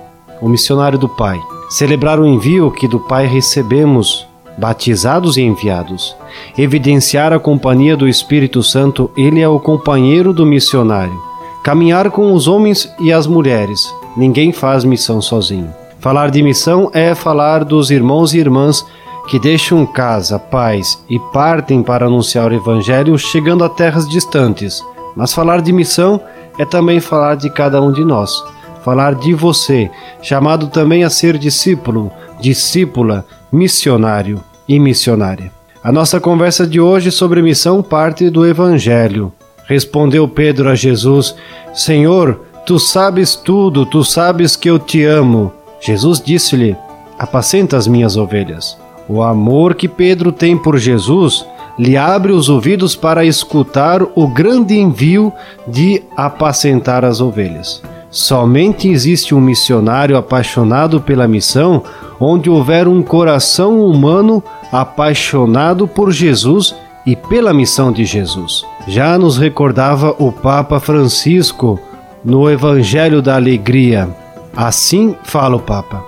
o 0.41 0.49
missionário 0.49 0.97
do 0.97 1.09
Pai, 1.09 1.41
celebrar 1.69 2.21
o 2.21 2.27
envio 2.29 2.71
que 2.71 2.87
do 2.87 3.01
Pai 3.01 3.27
recebemos, 3.27 4.25
batizados 4.57 5.37
e 5.37 5.43
enviados, 5.43 6.15
evidenciar 6.57 7.33
a 7.33 7.41
companhia 7.41 7.97
do 7.97 8.07
Espírito 8.07 8.63
Santo, 8.63 9.11
ele 9.17 9.41
é 9.41 9.49
o 9.49 9.59
companheiro 9.59 10.33
do 10.33 10.47
missionário, 10.47 11.30
caminhar 11.63 12.11
com 12.11 12.33
os 12.33 12.49
homens 12.49 12.89
e 13.01 13.13
as 13.13 13.27
mulheres, 13.27 13.93
ninguém 14.17 14.53
faz 14.53 14.85
missão 14.85 15.21
sozinho. 15.21 15.73
Falar 16.01 16.31
de 16.31 16.43
missão 16.43 16.91
é 16.95 17.15
falar 17.15 17.65
dos 17.65 17.91
irmãos 17.91 18.33
e 18.33 18.39
irmãs 18.39 18.85
que 19.29 19.39
deixam 19.39 19.85
casa, 19.87 20.39
pais 20.39 21.03
e 21.09 21.19
partem 21.33 21.83
para 21.83 22.07
anunciar 22.07 22.51
o 22.51 22.55
Evangelho 22.55 23.19
chegando 23.19 23.63
a 23.63 23.69
terras 23.69 24.09
distantes. 24.09 24.83
Mas 25.15 25.35
falar 25.35 25.61
de 25.61 25.73
missão 25.73 26.21
é 26.59 26.65
também 26.65 27.01
falar 27.01 27.37
de 27.37 27.51
cada 27.51 27.81
um 27.83 27.93
de 27.93 28.05
nós, 28.05 28.43
falar 28.83 29.15
de 29.15 29.35
você, 29.35 29.91
chamado 30.23 30.69
também 30.69 31.05
a 31.05 31.11
ser 31.11 31.37
discípulo, 31.37 32.11
discípula, 32.41 33.25
missionário 33.53 34.43
e 34.67 34.79
missionária. 34.79 35.53
A 35.83 35.93
nossa 35.93 36.21
conversa 36.21 36.67
de 36.67 36.81
hoje 36.81 37.11
sobre 37.11 37.43
missão 37.43 37.83
parte 37.83 38.31
do 38.31 38.47
Evangelho. 38.47 39.33
Respondeu 39.71 40.27
Pedro 40.27 40.69
a 40.69 40.75
Jesus: 40.75 41.37
Senhor, 41.73 42.41
tu 42.67 42.77
sabes 42.77 43.37
tudo, 43.37 43.87
tu 43.87 44.03
sabes 44.05 44.57
que 44.57 44.69
eu 44.69 44.81
te 44.81 45.05
amo. 45.05 45.53
Jesus 45.81 46.21
disse-lhe: 46.21 46.77
Apacenta 47.17 47.77
as 47.77 47.87
minhas 47.87 48.17
ovelhas. 48.17 48.77
O 49.09 49.23
amor 49.23 49.77
que 49.77 49.87
Pedro 49.87 50.33
tem 50.33 50.59
por 50.59 50.77
Jesus 50.77 51.47
lhe 51.79 51.97
abre 51.97 52.33
os 52.33 52.49
ouvidos 52.49 52.97
para 52.97 53.25
escutar 53.25 54.03
o 54.03 54.27
grande 54.27 54.77
envio 54.77 55.33
de 55.69 56.03
apacentar 56.17 57.05
as 57.05 57.21
ovelhas. 57.21 57.81
Somente 58.11 58.89
existe 58.89 59.37
um 59.37 59.41
missionário 59.41 60.17
apaixonado 60.17 61.01
pela 61.01 61.29
missão 61.29 61.85
onde 62.19 62.51
houver 62.51 62.89
um 62.89 63.03
coração 63.03 63.81
humano 63.87 64.43
apaixonado 64.73 65.87
por 65.87 66.11
Jesus 66.11 66.75
e 67.11 67.17
pela 67.17 67.53
missão 67.53 67.91
de 67.91 68.05
Jesus. 68.05 68.65
Já 68.87 69.19
nos 69.19 69.37
recordava 69.37 70.15
o 70.17 70.31
Papa 70.31 70.79
Francisco 70.79 71.77
no 72.25 72.49
Evangelho 72.49 73.21
da 73.21 73.35
Alegria. 73.35 74.09
Assim 74.55 75.17
fala 75.25 75.57
o 75.57 75.61
Papa. 75.61 76.05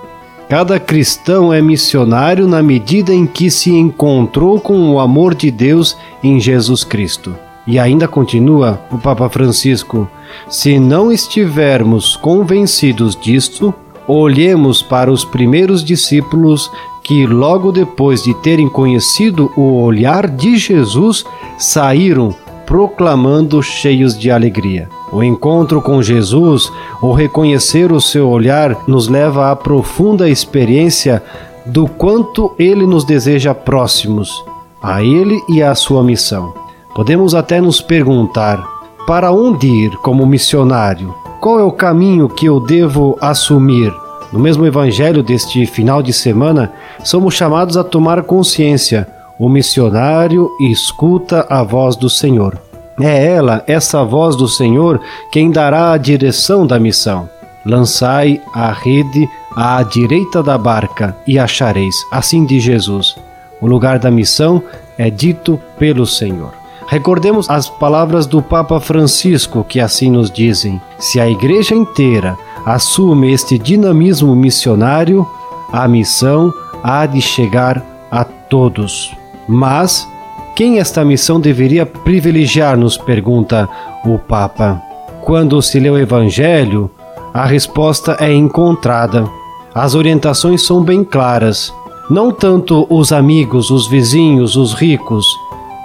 Cada 0.47 0.79
cristão 0.79 1.53
é 1.53 1.61
missionário 1.61 2.47
na 2.47 2.63
medida 2.63 3.13
em 3.13 3.25
que 3.27 3.51
se 3.51 3.71
encontrou 3.71 4.61
com 4.61 4.93
o 4.93 4.99
amor 4.99 5.35
de 5.35 5.51
Deus 5.51 5.97
em 6.23 6.39
Jesus 6.39 6.85
Cristo. 6.85 7.35
E 7.67 7.77
ainda 7.77 8.07
continua 8.07 8.79
o 8.89 8.97
Papa 8.97 9.27
Francisco: 9.27 10.07
se 10.47 10.79
não 10.79 11.11
estivermos 11.11 12.15
convencidos 12.15 13.13
disto, 13.13 13.73
olhemos 14.07 14.81
para 14.81 15.11
os 15.11 15.25
primeiros 15.25 15.83
discípulos 15.83 16.71
que, 17.03 17.27
logo 17.27 17.71
depois 17.71 18.23
de 18.23 18.33
terem 18.35 18.69
conhecido 18.69 19.51
o 19.57 19.81
olhar 19.81 20.27
de 20.27 20.57
Jesus, 20.57 21.25
saíram 21.57 22.33
proclamando 22.65 23.61
cheios 23.61 24.17
de 24.17 24.31
alegria. 24.31 24.87
O 25.11 25.21
encontro 25.21 25.81
com 25.81 26.01
Jesus, 26.01 26.71
o 27.01 27.11
reconhecer 27.11 27.91
o 27.91 28.01
seu 28.01 28.29
olhar, 28.29 28.75
nos 28.87 29.07
leva 29.07 29.51
à 29.51 29.55
profunda 29.55 30.29
experiência 30.29 31.21
do 31.65 31.87
quanto 31.87 32.53
ele 32.57 32.87
nos 32.87 33.03
deseja 33.03 33.53
próximos, 33.53 34.43
a 34.81 35.03
ele 35.03 35.39
e 35.49 35.61
à 35.61 35.75
sua 35.75 36.03
missão. 36.03 36.53
Podemos 36.95 37.35
até 37.35 37.61
nos 37.61 37.81
perguntar: 37.81 38.65
para 39.05 39.31
onde 39.31 39.67
ir 39.67 39.91
como 39.97 40.25
missionário? 40.25 41.13
Qual 41.39 41.59
é 41.59 41.63
o 41.63 41.71
caminho 41.71 42.29
que 42.29 42.45
eu 42.45 42.59
devo 42.59 43.17
assumir? 43.19 43.93
No 44.33 44.39
mesmo 44.39 44.65
evangelho 44.65 45.21
deste 45.21 45.63
final 45.67 46.01
de 46.01 46.11
semana, 46.11 46.73
somos 47.03 47.35
chamados 47.35 47.77
a 47.77 47.83
tomar 47.83 48.23
consciência. 48.23 49.07
O 49.37 49.47
missionário 49.47 50.49
escuta 50.59 51.45
a 51.47 51.61
voz 51.61 51.95
do 51.95 52.09
Senhor. 52.09 52.59
É 52.99 53.27
ela, 53.27 53.63
essa 53.67 54.03
voz 54.03 54.35
do 54.35 54.47
Senhor, 54.47 54.99
quem 55.31 55.51
dará 55.51 55.91
a 55.91 55.97
direção 55.97 56.65
da 56.65 56.79
missão. 56.79 57.29
Lançai 57.63 58.41
a 58.55 58.71
rede 58.71 59.29
à 59.55 59.83
direita 59.83 60.41
da 60.41 60.57
barca 60.57 61.15
e 61.27 61.37
achareis, 61.37 61.95
assim 62.11 62.43
diz 62.43 62.63
Jesus. 62.63 63.15
O 63.61 63.67
lugar 63.67 63.99
da 63.99 64.09
missão 64.09 64.63
é 64.97 65.11
dito 65.11 65.61
pelo 65.77 66.07
Senhor. 66.07 66.53
Recordemos 66.87 67.49
as 67.51 67.69
palavras 67.69 68.25
do 68.25 68.41
Papa 68.41 68.79
Francisco 68.79 69.63
que 69.63 69.79
assim 69.79 70.09
nos 70.09 70.31
dizem: 70.31 70.81
se 70.97 71.19
a 71.19 71.29
igreja 71.29 71.75
inteira 71.75 72.35
assume 72.65 73.31
este 73.31 73.57
dinamismo 73.57 74.35
missionário, 74.35 75.27
a 75.71 75.87
missão 75.87 76.53
há 76.83 77.05
de 77.05 77.21
chegar 77.21 77.83
a 78.11 78.23
todos. 78.23 79.11
Mas 79.47 80.07
quem 80.55 80.79
esta 80.79 81.03
missão 81.03 81.39
deveria 81.39 81.85
privilegiar, 81.85 82.77
nos 82.77 82.97
pergunta 82.97 83.67
o 84.05 84.19
Papa. 84.19 84.81
Quando 85.21 85.61
se 85.61 85.79
lê 85.79 85.89
o 85.89 85.97
Evangelho, 85.97 86.91
a 87.33 87.45
resposta 87.45 88.17
é 88.19 88.31
encontrada. 88.31 89.27
As 89.73 89.95
orientações 89.95 90.65
são 90.65 90.83
bem 90.83 91.03
claras. 91.03 91.73
Não 92.09 92.31
tanto 92.31 92.85
os 92.89 93.11
amigos, 93.11 93.71
os 93.71 93.87
vizinhos, 93.87 94.55
os 94.55 94.73
ricos, 94.73 95.25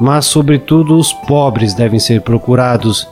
mas, 0.01 0.27
sobretudo, 0.27 0.99
os 0.99 1.12
pobres 1.12 1.73
devem 1.75 1.99
ser 1.99 2.21
procurados, 2.21 3.09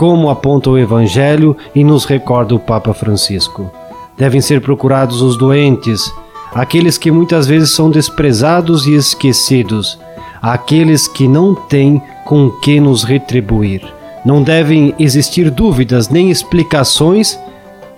como 0.00 0.30
aponta 0.30 0.70
o 0.70 0.78
Evangelho 0.78 1.54
e 1.74 1.84
nos 1.84 2.06
recorda 2.06 2.54
o 2.54 2.58
Papa 2.58 2.94
Francisco. 2.94 3.70
Devem 4.16 4.40
ser 4.40 4.62
procurados 4.62 5.20
os 5.20 5.36
doentes, 5.36 6.10
aqueles 6.54 6.96
que 6.96 7.10
muitas 7.10 7.46
vezes 7.46 7.72
são 7.72 7.90
desprezados 7.90 8.86
e 8.86 8.94
esquecidos 8.94 9.98
àqueles 10.40 11.06
que 11.06 11.28
não 11.28 11.54
têm 11.54 12.00
com 12.24 12.48
que 12.48 12.80
nos 12.80 13.04
retribuir. 13.04 13.82
Não 14.24 14.42
devem 14.42 14.94
existir 14.98 15.50
dúvidas 15.50 16.08
nem 16.08 16.30
explicações 16.30 17.38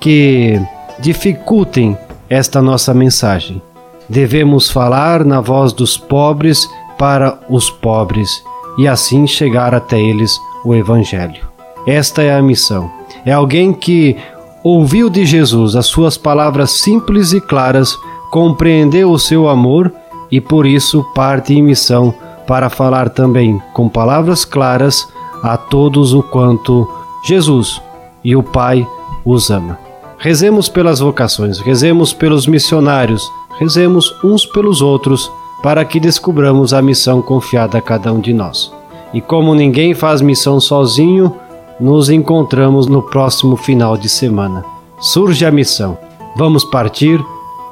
que 0.00 0.60
dificultem 0.98 1.96
esta 2.28 2.60
nossa 2.60 2.92
mensagem. 2.92 3.62
Devemos 4.08 4.68
falar 4.68 5.24
na 5.24 5.40
voz 5.40 5.72
dos 5.72 5.96
pobres 5.96 6.68
para 6.98 7.38
os 7.48 7.70
pobres 7.70 8.42
e 8.76 8.88
assim 8.88 9.24
chegar 9.24 9.72
até 9.72 10.00
eles 10.00 10.36
o 10.64 10.74
Evangelho. 10.74 11.51
Esta 11.86 12.22
é 12.22 12.34
a 12.34 12.42
missão. 12.42 12.90
É 13.24 13.32
alguém 13.32 13.72
que 13.72 14.16
ouviu 14.62 15.10
de 15.10 15.26
Jesus 15.26 15.74
as 15.74 15.86
suas 15.86 16.16
palavras 16.16 16.70
simples 16.70 17.32
e 17.32 17.40
claras, 17.40 17.96
compreendeu 18.30 19.10
o 19.10 19.18
seu 19.18 19.48
amor 19.48 19.92
e 20.30 20.40
por 20.40 20.66
isso 20.66 21.04
parte 21.14 21.52
em 21.52 21.62
missão 21.62 22.14
para 22.46 22.70
falar 22.70 23.10
também 23.10 23.60
com 23.74 23.88
palavras 23.88 24.44
claras 24.44 25.06
a 25.42 25.56
todos 25.56 26.14
o 26.14 26.22
quanto 26.22 26.88
Jesus 27.24 27.80
e 28.24 28.34
o 28.36 28.42
Pai 28.42 28.86
os 29.24 29.50
ama. 29.50 29.78
Rezemos 30.18 30.68
pelas 30.68 31.00
vocações, 31.00 31.58
rezemos 31.58 32.12
pelos 32.12 32.46
missionários, 32.46 33.28
rezemos 33.58 34.14
uns 34.22 34.46
pelos 34.46 34.80
outros 34.80 35.30
para 35.62 35.84
que 35.84 36.00
descubramos 36.00 36.72
a 36.72 36.80
missão 36.80 37.20
confiada 37.20 37.78
a 37.78 37.82
cada 37.82 38.12
um 38.12 38.20
de 38.20 38.32
nós. 38.32 38.72
E 39.12 39.20
como 39.20 39.54
ninguém 39.54 39.94
faz 39.94 40.20
missão 40.20 40.60
sozinho, 40.60 41.36
nos 41.80 42.10
encontramos 42.10 42.86
no 42.86 43.02
próximo 43.02 43.56
final 43.56 43.96
de 43.96 44.08
semana. 44.08 44.64
Surge 45.00 45.44
a 45.44 45.50
missão. 45.50 45.98
Vamos 46.36 46.64
partir, 46.64 47.20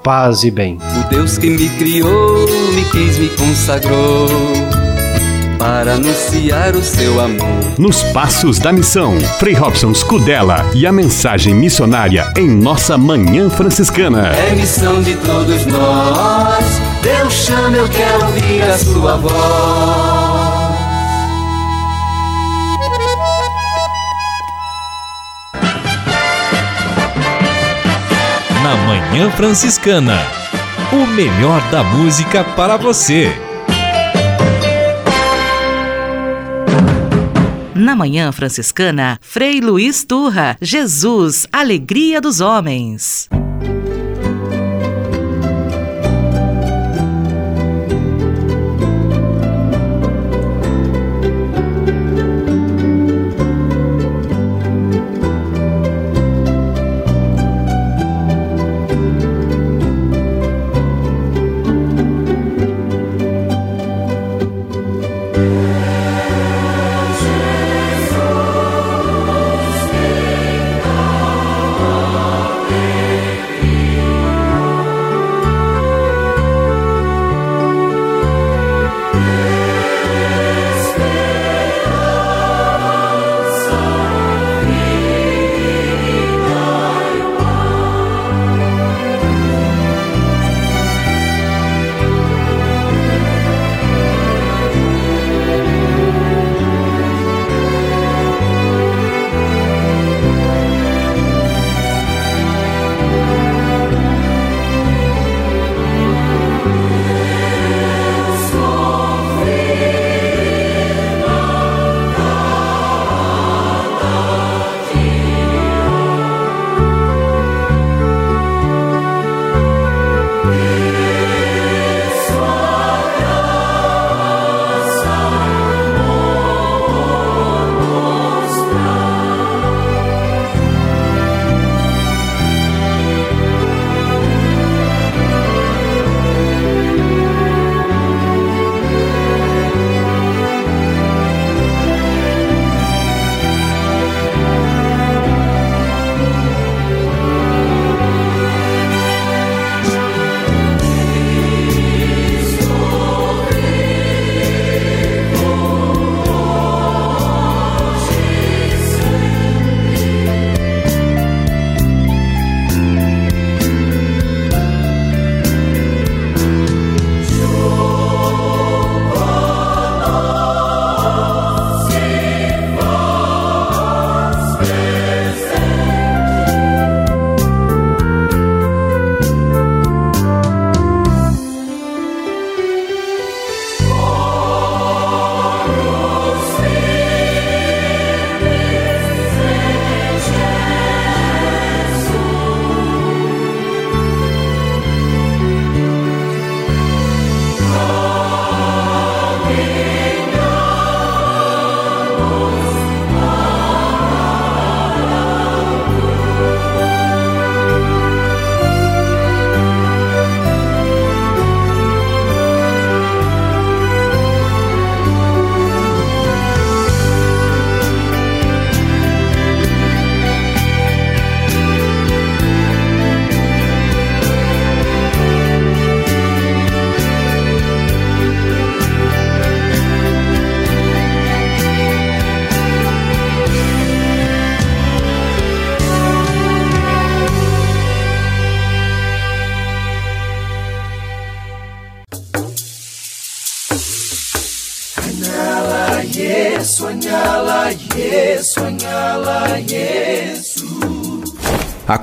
paz 0.02 0.44
e 0.44 0.50
bem. 0.50 0.78
O 0.98 1.08
Deus 1.08 1.38
que 1.38 1.48
me 1.48 1.68
criou, 1.68 2.46
me 2.74 2.84
quis, 2.90 3.18
me 3.18 3.28
consagrou 3.30 4.28
para 5.60 5.92
anunciar 5.94 6.74
o 6.74 6.82
seu 6.82 7.20
amor. 7.20 7.46
Nos 7.78 8.02
Passos 8.14 8.58
da 8.58 8.72
Missão, 8.72 9.20
Frei 9.38 9.52
Robson 9.52 9.92
Scudella 9.92 10.64
e 10.74 10.86
a 10.86 10.92
mensagem 10.92 11.54
missionária 11.54 12.32
em 12.34 12.48
nossa 12.48 12.96
Manhã 12.96 13.50
Franciscana. 13.50 14.28
É 14.28 14.54
missão 14.54 15.02
de 15.02 15.14
todos 15.16 15.66
nós, 15.66 16.64
Deus 17.02 17.34
chama, 17.34 17.76
eu 17.76 17.88
quero 17.90 18.24
ouvir 18.24 18.62
a 18.62 18.78
sua 18.78 19.16
voz. 19.18 20.09
Na 28.70 28.76
Manhã 28.76 29.28
Franciscana, 29.32 30.16
o 30.92 31.04
melhor 31.04 31.60
da 31.72 31.82
música 31.82 32.44
para 32.44 32.76
você. 32.76 33.32
Na 37.74 37.96
Manhã 37.96 38.30
Franciscana, 38.30 39.18
Frei 39.20 39.60
Luiz 39.60 40.04
Turra, 40.04 40.56
Jesus, 40.62 41.48
Alegria 41.52 42.20
dos 42.20 42.40
Homens. 42.40 43.28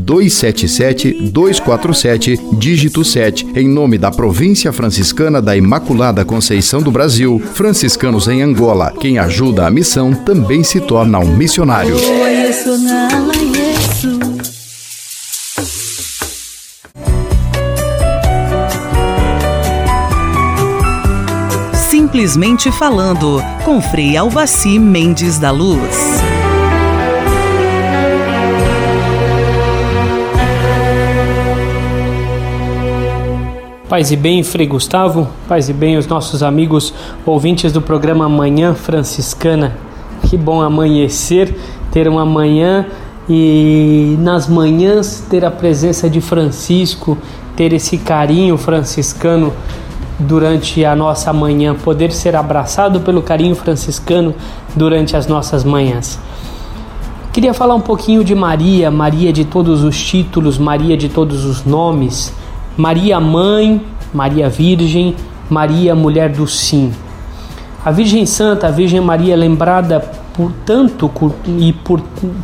277 0.00 1.30
247, 1.30 2.40
dígito 2.54 3.04
7, 3.04 3.46
em 3.54 3.68
nome 3.68 3.98
da 3.98 4.10
Província 4.10 4.72
Franciscana 4.72 5.40
da 5.40 5.56
Imaculada 5.56 6.24
Conceição 6.24 6.82
do 6.82 6.90
Brasil, 6.90 7.40
franciscanos 7.54 8.26
em 8.28 8.42
Angola. 8.42 8.92
Quem 8.98 9.18
ajuda 9.18 9.66
a 9.66 9.70
missão 9.70 10.14
também 10.14 10.64
se 10.64 10.80
torna 10.80 11.18
um 11.18 11.36
missionário. 11.36 11.96
Simplesmente 21.90 22.72
falando, 22.72 23.42
com 23.64 23.80
Frei 23.80 24.16
Alvaci 24.16 24.78
Mendes 24.78 25.38
da 25.38 25.50
Luz. 25.50 26.19
Paz 33.90 34.12
e 34.12 34.16
bem, 34.16 34.44
Frei 34.44 34.68
Gustavo, 34.68 35.26
paz 35.48 35.68
e 35.68 35.72
bem 35.72 35.96
os 35.98 36.06
nossos 36.06 36.44
amigos 36.44 36.94
ouvintes 37.26 37.72
do 37.72 37.82
programa 37.82 38.28
Manhã 38.28 38.72
Franciscana. 38.72 39.76
Que 40.28 40.36
bom 40.36 40.62
amanhecer, 40.62 41.52
ter 41.90 42.06
uma 42.06 42.24
manhã 42.24 42.86
e 43.28 44.16
nas 44.20 44.46
manhãs 44.46 45.26
ter 45.28 45.44
a 45.44 45.50
presença 45.50 46.08
de 46.08 46.20
Francisco, 46.20 47.18
ter 47.56 47.72
esse 47.72 47.98
carinho 47.98 48.56
franciscano 48.56 49.52
durante 50.20 50.84
a 50.84 50.94
nossa 50.94 51.32
manhã, 51.32 51.74
poder 51.74 52.12
ser 52.12 52.36
abraçado 52.36 53.00
pelo 53.00 53.22
carinho 53.22 53.56
franciscano 53.56 54.36
durante 54.72 55.16
as 55.16 55.26
nossas 55.26 55.64
manhãs. 55.64 56.16
Queria 57.32 57.52
falar 57.52 57.74
um 57.74 57.80
pouquinho 57.80 58.22
de 58.22 58.36
Maria, 58.36 58.88
Maria 58.88 59.32
de 59.32 59.44
todos 59.44 59.82
os 59.82 60.00
títulos, 60.00 60.58
Maria 60.58 60.96
de 60.96 61.08
todos 61.08 61.44
os 61.44 61.64
nomes. 61.64 62.38
Maria 62.80 63.20
Mãe, 63.20 63.78
Maria 64.12 64.48
Virgem, 64.48 65.14
Maria 65.50 65.94
Mulher 65.94 66.30
do 66.30 66.46
Sim. 66.46 66.90
A 67.84 67.90
Virgem 67.90 68.24
Santa, 68.24 68.68
a 68.68 68.70
Virgem 68.70 69.02
Maria, 69.02 69.36
lembrada 69.36 70.00
por 70.32 70.50
tanto 70.64 71.10
e 71.58 71.74
por, 71.74 72.00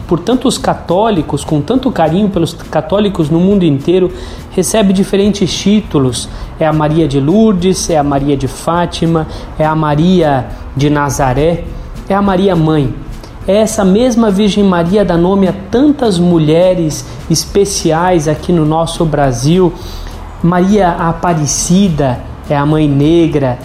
por 0.07 0.21
tantos 0.21 0.59
católicos, 0.59 1.43
com 1.43 1.63
tanto 1.63 1.91
carinho 1.91 2.29
pelos 2.29 2.53
católicos 2.53 3.31
no 3.31 3.41
mundo 3.41 3.65
inteiro, 3.65 4.13
recebe 4.51 4.93
diferentes 4.93 5.51
títulos. 5.59 6.29
É 6.61 6.67
a 6.67 6.73
Maria 6.73 7.09
de 7.09 7.19
Lourdes, 7.19 7.89
é 7.89 7.97
a 7.97 8.05
Maria 8.05 8.37
de 8.37 8.47
Fátima, 8.47 9.27
é 9.59 9.65
a 9.65 9.75
Maria 9.75 10.49
de 10.77 10.91
Nazaré, 10.91 11.65
é 12.11 12.15
a 12.15 12.21
Maria 12.21 12.55
Mãe. 12.55 12.95
É 13.49 13.57
essa 13.57 13.85
mesma 13.87 14.31
Virgem 14.31 14.65
Maria 14.65 15.03
dá 15.03 15.17
nome 15.17 15.49
a 15.49 15.55
tantas 15.71 16.19
mulheres 16.19 17.07
especiais 17.31 18.29
aqui 18.29 18.53
no 18.53 18.67
nosso 18.67 19.03
Brasil 19.07 19.73
Maria 20.43 20.91
Aparecida 20.91 22.21
é 22.49 22.57
a 22.57 22.67
mãe 22.67 22.87
negra, 22.87 23.59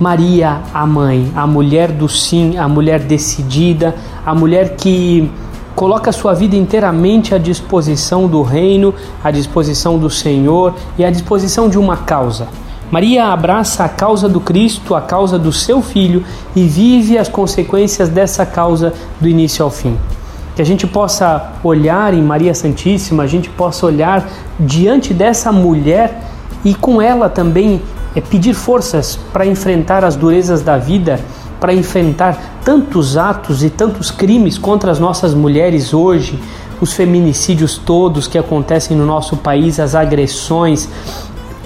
Maria 0.00 0.62
a 0.72 0.86
mãe, 0.86 1.30
a 1.36 1.46
mulher 1.46 1.92
do 1.92 2.08
sim, 2.08 2.56
a 2.56 2.66
mulher 2.66 3.00
decidida, 3.00 3.94
a 4.24 4.34
mulher 4.34 4.74
que 4.76 5.30
coloca 5.76 6.10
sua 6.12 6.32
vida 6.32 6.56
inteiramente 6.56 7.34
à 7.34 7.38
disposição 7.38 8.26
do 8.26 8.42
reino, 8.42 8.94
à 9.22 9.30
disposição 9.30 9.98
do 9.98 10.08
Senhor 10.08 10.74
e 10.98 11.04
à 11.04 11.10
disposição 11.10 11.68
de 11.68 11.78
uma 11.78 11.98
causa. 11.98 12.48
Maria 12.90 13.26
abraça 13.26 13.84
a 13.84 13.88
causa 13.88 14.28
do 14.28 14.40
Cristo, 14.40 14.94
a 14.94 15.02
causa 15.02 15.38
do 15.38 15.52
seu 15.52 15.82
filho 15.82 16.24
e 16.56 16.66
vive 16.66 17.18
as 17.18 17.28
consequências 17.28 18.08
dessa 18.08 18.46
causa 18.46 18.94
do 19.20 19.28
início 19.28 19.62
ao 19.62 19.70
fim 19.70 19.96
que 20.54 20.62
a 20.62 20.64
gente 20.64 20.86
possa 20.86 21.52
olhar 21.62 22.14
em 22.14 22.22
Maria 22.22 22.54
Santíssima, 22.54 23.22
a 23.22 23.26
gente 23.26 23.48
possa 23.50 23.86
olhar 23.86 24.28
diante 24.58 25.12
dessa 25.12 25.50
mulher 25.50 26.22
e 26.64 26.74
com 26.74 27.02
ela 27.02 27.28
também 27.28 27.82
é, 28.14 28.20
pedir 28.20 28.54
forças 28.54 29.18
para 29.32 29.44
enfrentar 29.44 30.04
as 30.04 30.14
durezas 30.16 30.62
da 30.62 30.78
vida, 30.78 31.20
para 31.60 31.74
enfrentar 31.74 32.60
tantos 32.64 33.16
atos 33.16 33.64
e 33.64 33.70
tantos 33.70 34.10
crimes 34.10 34.56
contra 34.56 34.90
as 34.90 34.98
nossas 34.98 35.34
mulheres 35.34 35.92
hoje, 35.92 36.38
os 36.80 36.92
feminicídios 36.92 37.76
todos 37.76 38.28
que 38.28 38.38
acontecem 38.38 38.96
no 38.96 39.04
nosso 39.04 39.36
país, 39.36 39.80
as 39.80 39.94
agressões 39.94 40.88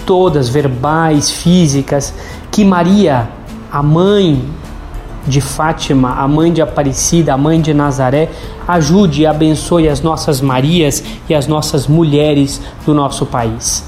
todas 0.06 0.48
verbais, 0.48 1.30
físicas, 1.30 2.14
que 2.50 2.64
Maria, 2.64 3.28
a 3.70 3.82
mãe 3.82 4.42
de 5.28 5.40
Fátima, 5.40 6.14
a 6.14 6.26
mãe 6.26 6.52
de 6.52 6.62
Aparecida, 6.62 7.34
a 7.34 7.36
mãe 7.36 7.60
de 7.60 7.74
Nazaré, 7.74 8.30
ajude 8.66 9.22
e 9.22 9.26
abençoe 9.26 9.88
as 9.88 10.00
nossas 10.00 10.40
Marias 10.40 11.04
e 11.28 11.34
as 11.34 11.46
nossas 11.46 11.86
mulheres 11.86 12.60
do 12.84 12.94
nosso 12.94 13.26
país. 13.26 13.84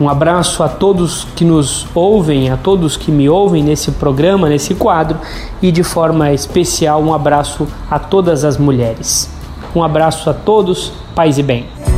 Um 0.00 0.08
abraço 0.08 0.62
a 0.62 0.68
todos 0.68 1.26
que 1.36 1.44
nos 1.44 1.86
ouvem, 1.94 2.50
a 2.50 2.56
todos 2.56 2.96
que 2.96 3.12
me 3.12 3.28
ouvem 3.28 3.62
nesse 3.62 3.92
programa, 3.92 4.48
nesse 4.48 4.74
quadro, 4.74 5.18
e 5.60 5.70
de 5.70 5.82
forma 5.82 6.32
especial 6.32 7.00
um 7.02 7.14
abraço 7.14 7.68
a 7.90 7.98
todas 7.98 8.44
as 8.44 8.56
mulheres. 8.56 9.30
Um 9.74 9.82
abraço 9.82 10.28
a 10.28 10.34
todos, 10.34 10.92
paz 11.14 11.38
e 11.38 11.42
bem. 11.42 11.91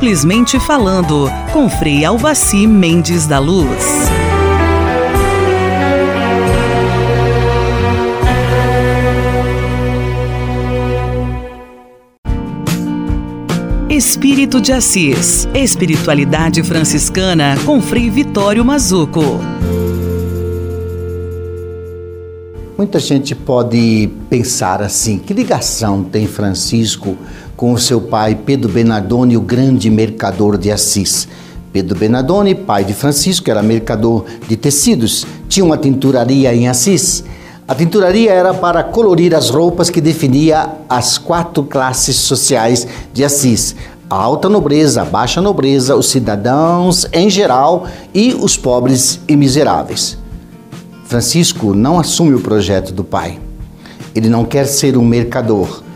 Simplesmente 0.00 0.58
falando, 0.58 1.28
com 1.52 1.68
Frei 1.68 2.06
Alvaci 2.06 2.66
Mendes 2.66 3.26
da 3.26 3.38
Luz. 3.38 3.68
Espírito 13.90 14.58
de 14.58 14.72
Assis, 14.72 15.46
Espiritualidade 15.52 16.62
Franciscana 16.62 17.54
com 17.66 17.82
Frei 17.82 18.08
Vitório 18.08 18.64
Mazuco. 18.64 19.38
Muita 22.78 22.98
gente 22.98 23.34
pode 23.34 24.08
pensar 24.30 24.80
assim: 24.80 25.18
que 25.18 25.34
ligação 25.34 26.02
tem 26.02 26.26
Francisco 26.26 27.18
com 27.60 27.76
seu 27.76 28.00
pai 28.00 28.34
Pedro 28.34 28.72
Bernardone, 28.72 29.36
o 29.36 29.40
grande 29.42 29.90
mercador 29.90 30.56
de 30.56 30.72
Assis? 30.72 31.28
Pedro 31.70 31.94
Bernardone, 31.94 32.54
pai 32.54 32.86
de 32.86 32.94
Francisco, 32.94 33.50
era 33.50 33.62
mercador 33.62 34.24
de 34.48 34.56
tecidos, 34.56 35.26
tinha 35.46 35.62
uma 35.62 35.76
tinturaria 35.76 36.54
em 36.54 36.68
Assis. 36.68 37.22
A 37.68 37.74
tinturaria 37.74 38.32
era 38.32 38.54
para 38.54 38.82
colorir 38.82 39.34
as 39.34 39.50
roupas 39.50 39.90
que 39.90 40.00
definia 40.00 40.70
as 40.88 41.18
quatro 41.18 41.62
classes 41.62 42.16
sociais 42.16 42.88
de 43.12 43.22
Assis: 43.22 43.76
a 44.08 44.16
alta 44.16 44.48
nobreza, 44.48 45.02
a 45.02 45.04
baixa 45.04 45.42
nobreza, 45.42 45.94
os 45.94 46.08
cidadãos 46.08 47.06
em 47.12 47.28
geral 47.28 47.86
e 48.14 48.32
os 48.32 48.56
pobres 48.56 49.20
e 49.28 49.36
miseráveis. 49.36 50.16
Francisco 51.04 51.74
não 51.74 52.00
assume 52.00 52.32
o 52.32 52.40
projeto 52.40 52.90
do 52.90 53.04
pai. 53.04 53.38
Ele 54.14 54.30
não 54.30 54.46
quer 54.46 54.64
ser 54.64 54.96
um 54.96 55.04
mercador. 55.04 55.89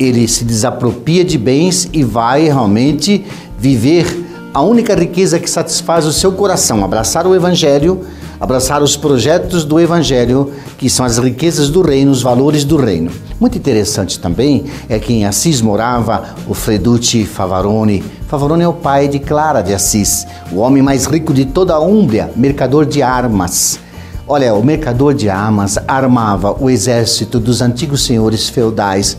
Ele 0.00 0.26
se 0.26 0.44
desapropria 0.44 1.22
de 1.22 1.36
bens 1.36 1.86
e 1.92 2.02
vai 2.02 2.44
realmente 2.44 3.22
viver 3.58 4.06
a 4.54 4.62
única 4.62 4.94
riqueza 4.94 5.38
que 5.38 5.48
satisfaz 5.48 6.06
o 6.06 6.12
seu 6.12 6.32
coração, 6.32 6.82
abraçar 6.82 7.26
o 7.26 7.34
evangelho, 7.34 8.00
abraçar 8.40 8.82
os 8.82 8.96
projetos 8.96 9.62
do 9.62 9.78
evangelho, 9.78 10.50
que 10.78 10.88
são 10.88 11.04
as 11.04 11.18
riquezas 11.18 11.68
do 11.68 11.82
reino, 11.82 12.10
os 12.10 12.22
valores 12.22 12.64
do 12.64 12.78
reino. 12.78 13.10
Muito 13.38 13.58
interessante 13.58 14.18
também 14.18 14.64
é 14.88 14.98
que 14.98 15.12
em 15.12 15.26
Assis 15.26 15.60
morava 15.60 16.34
o 16.48 16.54
Freducci 16.54 17.26
Favarone. 17.26 18.02
Favarone 18.26 18.64
é 18.64 18.68
o 18.68 18.72
pai 18.72 19.06
de 19.06 19.18
Clara 19.18 19.60
de 19.60 19.74
Assis, 19.74 20.26
o 20.50 20.56
homem 20.56 20.82
mais 20.82 21.04
rico 21.04 21.34
de 21.34 21.44
toda 21.44 21.74
a 21.74 21.80
Úmbria, 21.80 22.32
mercador 22.34 22.86
de 22.86 23.02
armas. 23.02 23.78
Olha, 24.26 24.54
o 24.54 24.64
mercador 24.64 25.12
de 25.12 25.28
armas 25.28 25.76
armava 25.86 26.56
o 26.58 26.70
exército 26.70 27.38
dos 27.38 27.60
antigos 27.60 28.04
senhores 28.04 28.48
feudais, 28.48 29.18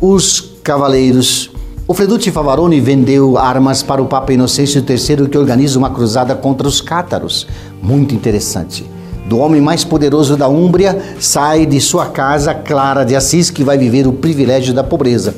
os 0.00 0.40
cavaleiros, 0.62 1.50
O 1.90 1.92
Freducci 1.92 2.30
Favaroni 2.30 2.80
vendeu 2.80 3.36
armas 3.36 3.82
para 3.82 4.00
o 4.00 4.06
Papa 4.06 4.32
Inocêncio 4.32 4.80
III, 4.88 5.28
que 5.28 5.36
organiza 5.36 5.76
uma 5.76 5.90
cruzada 5.90 6.36
contra 6.36 6.68
os 6.68 6.80
cátaros. 6.80 7.48
Muito 7.82 8.14
interessante. 8.14 8.88
Do 9.26 9.38
homem 9.38 9.60
mais 9.60 9.82
poderoso 9.82 10.36
da 10.36 10.46
Úmbria, 10.46 11.16
sai 11.18 11.66
de 11.66 11.80
sua 11.80 12.06
casa 12.06 12.54
Clara 12.54 13.04
de 13.04 13.16
Assis, 13.16 13.50
que 13.50 13.64
vai 13.64 13.76
viver 13.76 14.06
o 14.06 14.12
privilégio 14.12 14.72
da 14.72 14.84
pobreza. 14.84 15.34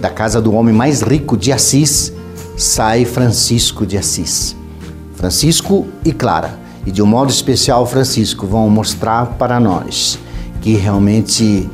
Da 0.00 0.08
casa 0.08 0.40
do 0.40 0.54
homem 0.54 0.74
mais 0.74 1.02
rico 1.02 1.36
de 1.36 1.52
Assis, 1.52 2.10
sai 2.56 3.04
Francisco 3.04 3.84
de 3.84 3.98
Assis. 3.98 4.56
Francisco 5.14 5.86
e 6.02 6.10
Clara, 6.10 6.58
e 6.86 6.90
de 6.90 7.02
um 7.02 7.06
modo 7.06 7.30
especial 7.30 7.84
Francisco, 7.84 8.46
vão 8.46 8.70
mostrar 8.70 9.26
para 9.38 9.60
nós 9.60 10.18
que 10.62 10.72
realmente 10.72 11.68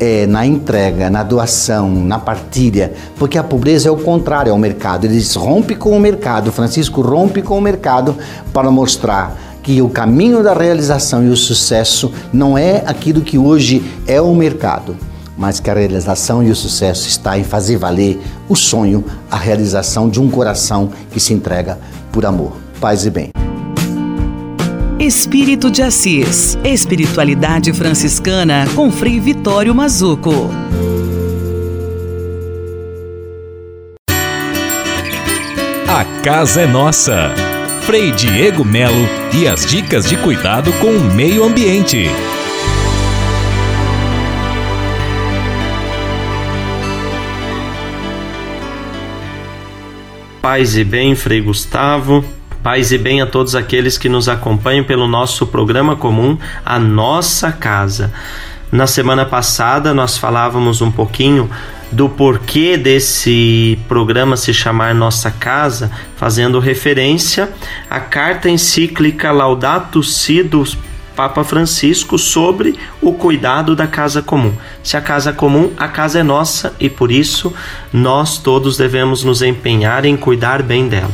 é 0.00 0.26
na 0.26 0.46
entrega, 0.46 1.10
na 1.10 1.22
doação, 1.22 1.90
na 1.90 2.18
partilha, 2.18 2.94
porque 3.16 3.36
a 3.36 3.44
pobreza 3.44 3.88
é 3.88 3.92
o 3.92 3.98
contrário 3.98 4.50
ao 4.50 4.58
mercado. 4.58 5.04
Ele 5.04 5.14
diz, 5.14 5.34
rompe 5.34 5.76
com 5.76 5.90
o 5.90 6.00
mercado. 6.00 6.50
Francisco 6.50 7.02
rompe 7.02 7.42
com 7.42 7.58
o 7.58 7.60
mercado 7.60 8.16
para 8.52 8.70
mostrar 8.70 9.36
que 9.62 9.82
o 9.82 9.90
caminho 9.90 10.42
da 10.42 10.54
realização 10.54 11.22
e 11.22 11.28
o 11.28 11.36
sucesso 11.36 12.10
não 12.32 12.56
é 12.56 12.82
aquilo 12.86 13.20
que 13.20 13.36
hoje 13.36 13.84
é 14.06 14.18
o 14.18 14.34
mercado, 14.34 14.96
mas 15.36 15.60
que 15.60 15.68
a 15.70 15.74
realização 15.74 16.42
e 16.42 16.50
o 16.50 16.56
sucesso 16.56 17.06
está 17.06 17.38
em 17.38 17.44
fazer 17.44 17.76
valer 17.76 18.18
o 18.48 18.56
sonho, 18.56 19.04
a 19.30 19.36
realização 19.36 20.08
de 20.08 20.18
um 20.18 20.30
coração 20.30 20.90
que 21.10 21.20
se 21.20 21.34
entrega 21.34 21.78
por 22.10 22.24
amor. 22.24 22.52
Paz 22.80 23.04
e 23.04 23.10
bem. 23.10 23.49
Espírito 25.00 25.70
de 25.70 25.80
Assis. 25.80 26.58
Espiritualidade 26.62 27.72
franciscana 27.72 28.66
com 28.76 28.92
Frei 28.92 29.18
Vitório 29.18 29.74
Mazuco. 29.74 30.50
A 35.88 36.04
casa 36.22 36.60
é 36.60 36.66
nossa. 36.66 37.32
Frei 37.86 38.12
Diego 38.12 38.62
Melo 38.62 39.08
e 39.32 39.48
as 39.48 39.64
dicas 39.64 40.06
de 40.06 40.18
cuidado 40.18 40.70
com 40.74 40.88
o 40.88 41.14
meio 41.14 41.44
ambiente. 41.44 42.04
Paz 50.42 50.76
e 50.76 50.84
bem, 50.84 51.14
Frei 51.14 51.40
Gustavo. 51.40 52.22
Paz 52.62 52.92
e 52.92 52.98
bem 52.98 53.22
a 53.22 53.26
todos 53.26 53.54
aqueles 53.54 53.96
que 53.96 54.06
nos 54.06 54.28
acompanham 54.28 54.84
pelo 54.84 55.08
nosso 55.08 55.46
programa 55.46 55.96
comum, 55.96 56.36
A 56.64 56.78
Nossa 56.78 57.50
Casa. 57.50 58.12
Na 58.70 58.86
semana 58.86 59.24
passada 59.24 59.94
nós 59.94 60.18
falávamos 60.18 60.82
um 60.82 60.90
pouquinho 60.90 61.50
do 61.90 62.06
porquê 62.06 62.76
desse 62.76 63.78
programa 63.88 64.36
se 64.36 64.52
chamar 64.52 64.94
Nossa 64.94 65.30
Casa, 65.30 65.90
fazendo 66.16 66.58
referência 66.58 67.48
à 67.88 67.98
carta 67.98 68.50
encíclica 68.50 69.32
Laudato 69.32 70.02
Si 70.02 70.42
do 70.42 70.62
Papa 71.16 71.42
Francisco 71.42 72.18
sobre 72.18 72.78
o 73.00 73.12
cuidado 73.12 73.74
da 73.74 73.86
casa 73.86 74.22
comum. 74.22 74.52
Se 74.82 74.96
a 74.96 75.00
casa 75.00 75.30
é 75.30 75.32
comum, 75.32 75.72
a 75.76 75.88
casa 75.88 76.20
é 76.20 76.22
nossa 76.22 76.74
e 76.78 76.88
por 76.88 77.10
isso 77.10 77.52
nós 77.92 78.38
todos 78.38 78.76
devemos 78.76 79.24
nos 79.24 79.42
empenhar 79.42 80.04
em 80.04 80.16
cuidar 80.16 80.62
bem 80.62 80.88
dela. 80.88 81.10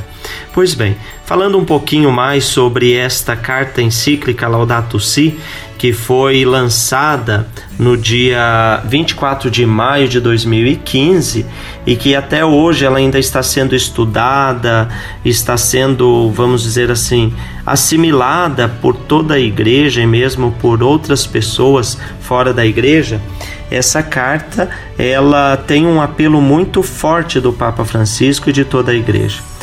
Pois 0.53 0.75
bem, 0.75 0.97
falando 1.27 1.59
um 1.59 1.65
pouquinho 1.65 2.13
mais 2.13 2.45
sobre 2.45 2.95
esta 2.95 3.35
carta 3.35 3.83
encíclica 3.83 4.47
Laudato 4.47 5.01
Si, 5.01 5.37
que 5.77 5.93
foi 5.93 6.45
lançada 6.45 7.49
no 7.77 7.97
dia 7.97 8.81
24 8.85 9.51
de 9.51 9.67
maio 9.67 10.09
de 10.09 10.21
2015 10.21 11.45
e 11.85 11.97
que 11.97 12.15
até 12.15 12.45
hoje 12.45 12.85
ela 12.85 12.99
ainda 12.99 13.19
está 13.19 13.43
sendo 13.43 13.75
estudada, 13.75 14.89
está 15.25 15.57
sendo, 15.57 16.31
vamos 16.31 16.63
dizer 16.63 16.93
assim, 16.93 17.35
assimilada 17.67 18.69
por 18.69 18.95
toda 18.95 19.35
a 19.35 19.41
igreja 19.41 20.01
e 20.01 20.07
mesmo 20.07 20.53
por 20.61 20.81
outras 20.81 21.27
pessoas 21.27 21.99
fora 22.21 22.55
da 22.55 22.65
igreja. 22.65 23.21
Essa 23.69 24.01
carta, 24.01 24.71
ela 24.97 25.57
tem 25.57 25.87
um 25.87 26.01
apelo 26.01 26.41
muito 26.41 26.85
forte 26.85 27.41
do 27.41 27.53
Papa 27.53 27.85
Francisco 27.85 28.49
e 28.49 28.53
de 28.53 28.65
toda 28.65 28.93
a 28.93 28.95
igreja 28.95 29.56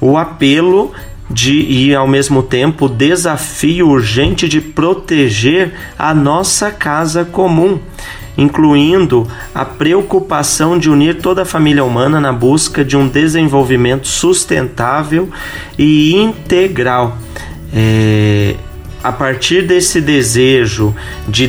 o 0.00 0.16
apelo 0.16 0.92
de 1.30 1.60
e 1.60 1.94
ao 1.94 2.06
mesmo 2.06 2.42
tempo 2.42 2.86
o 2.86 2.88
desafio 2.88 3.88
urgente 3.88 4.48
de 4.48 4.60
proteger 4.60 5.74
a 5.98 6.14
nossa 6.14 6.70
casa 6.70 7.24
comum, 7.24 7.80
incluindo 8.38 9.26
a 9.54 9.64
preocupação 9.64 10.78
de 10.78 10.88
unir 10.88 11.16
toda 11.20 11.42
a 11.42 11.46
família 11.46 11.84
humana 11.84 12.20
na 12.20 12.32
busca 12.32 12.84
de 12.84 12.96
um 12.96 13.08
desenvolvimento 13.08 14.06
sustentável 14.06 15.28
e 15.78 16.14
integral. 16.14 17.18
É, 17.74 18.54
a 19.02 19.12
partir 19.12 19.66
desse 19.66 20.00
desejo 20.00 20.94
de, 21.28 21.46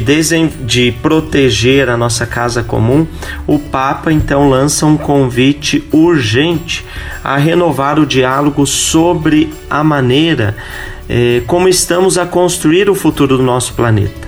de 0.65 0.91
proteger 1.01 1.89
a 1.89 1.97
nossa 1.97 2.25
casa 2.25 2.63
comum, 2.63 3.07
o 3.45 3.57
Papa 3.57 4.11
então 4.11 4.49
lança 4.49 4.85
um 4.85 4.97
convite 4.97 5.87
urgente 5.91 6.85
a 7.23 7.37
renovar 7.37 7.99
o 7.99 8.05
diálogo 8.05 8.65
sobre 8.65 9.51
a 9.69 9.83
maneira 9.83 10.55
eh, 11.09 11.41
como 11.47 11.67
estamos 11.67 12.17
a 12.17 12.25
construir 12.25 12.89
o 12.89 12.95
futuro 12.95 13.37
do 13.37 13.43
nosso 13.43 13.73
planeta. 13.73 14.27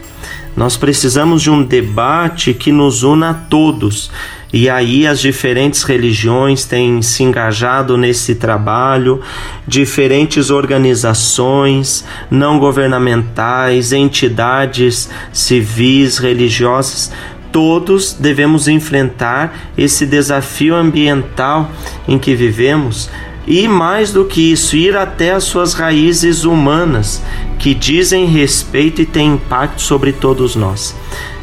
Nós 0.55 0.75
precisamos 0.75 1.41
de 1.41 1.49
um 1.49 1.63
debate 1.63 2.53
que 2.53 2.71
nos 2.71 3.03
una 3.03 3.29
a 3.29 3.33
todos 3.33 4.11
e 4.51 4.67
aí 4.67 5.05
as 5.05 5.19
diferentes 5.19 5.83
religiões 5.83 6.65
têm 6.65 7.01
se 7.01 7.23
engajado 7.23 7.95
nesse 7.97 8.35
trabalho, 8.35 9.21
diferentes 9.67 10.49
organizações 10.49 12.03
não 12.31 12.57
governamentais, 12.57 13.91
entidades 13.91 15.09
civis, 15.31 16.17
religiosas, 16.17 17.11
todos 17.51 18.13
devemos 18.13 18.67
enfrentar 18.67 19.71
esse 19.77 20.05
desafio 20.05 20.75
ambiental 20.75 21.69
em 22.07 22.17
que 22.17 22.33
vivemos 22.33 23.09
e 23.47 23.67
mais 23.67 24.11
do 24.11 24.25
que 24.25 24.51
isso, 24.51 24.75
ir 24.75 24.95
até 24.95 25.31
as 25.31 25.43
suas 25.43 25.73
raízes 25.73 26.43
humanas 26.43 27.21
que 27.57 27.73
dizem 27.73 28.25
respeito 28.25 29.01
e 29.01 29.05
têm 29.05 29.33
impacto 29.33 29.81
sobre 29.81 30.11
todos 30.13 30.55
nós. 30.55 30.95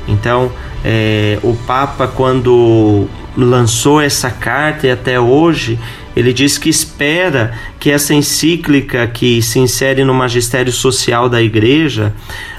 Então, 0.06 0.52
é, 0.84 1.38
o 1.42 1.54
Papa, 1.54 2.06
quando 2.06 3.06
lançou 3.36 4.00
essa 4.00 4.30
carta 4.30 4.86
e 4.86 4.90
até 4.90 5.20
hoje, 5.20 5.78
ele 6.16 6.32
diz 6.32 6.56
que 6.56 6.70
espera 6.70 7.52
que 7.78 7.90
essa 7.90 8.14
encíclica 8.14 9.06
que 9.06 9.42
se 9.42 9.58
insere 9.58 10.02
no 10.04 10.14
magistério 10.14 10.72
social 10.72 11.28
da 11.28 11.42
Igreja 11.42 12.14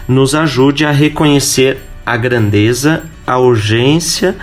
nos 0.08 0.36
ajude 0.36 0.86
a 0.86 0.92
reconhecer 0.92 1.80
a 2.06 2.16
grandeza, 2.16 3.04
a 3.26 3.38
urgência 3.40 4.36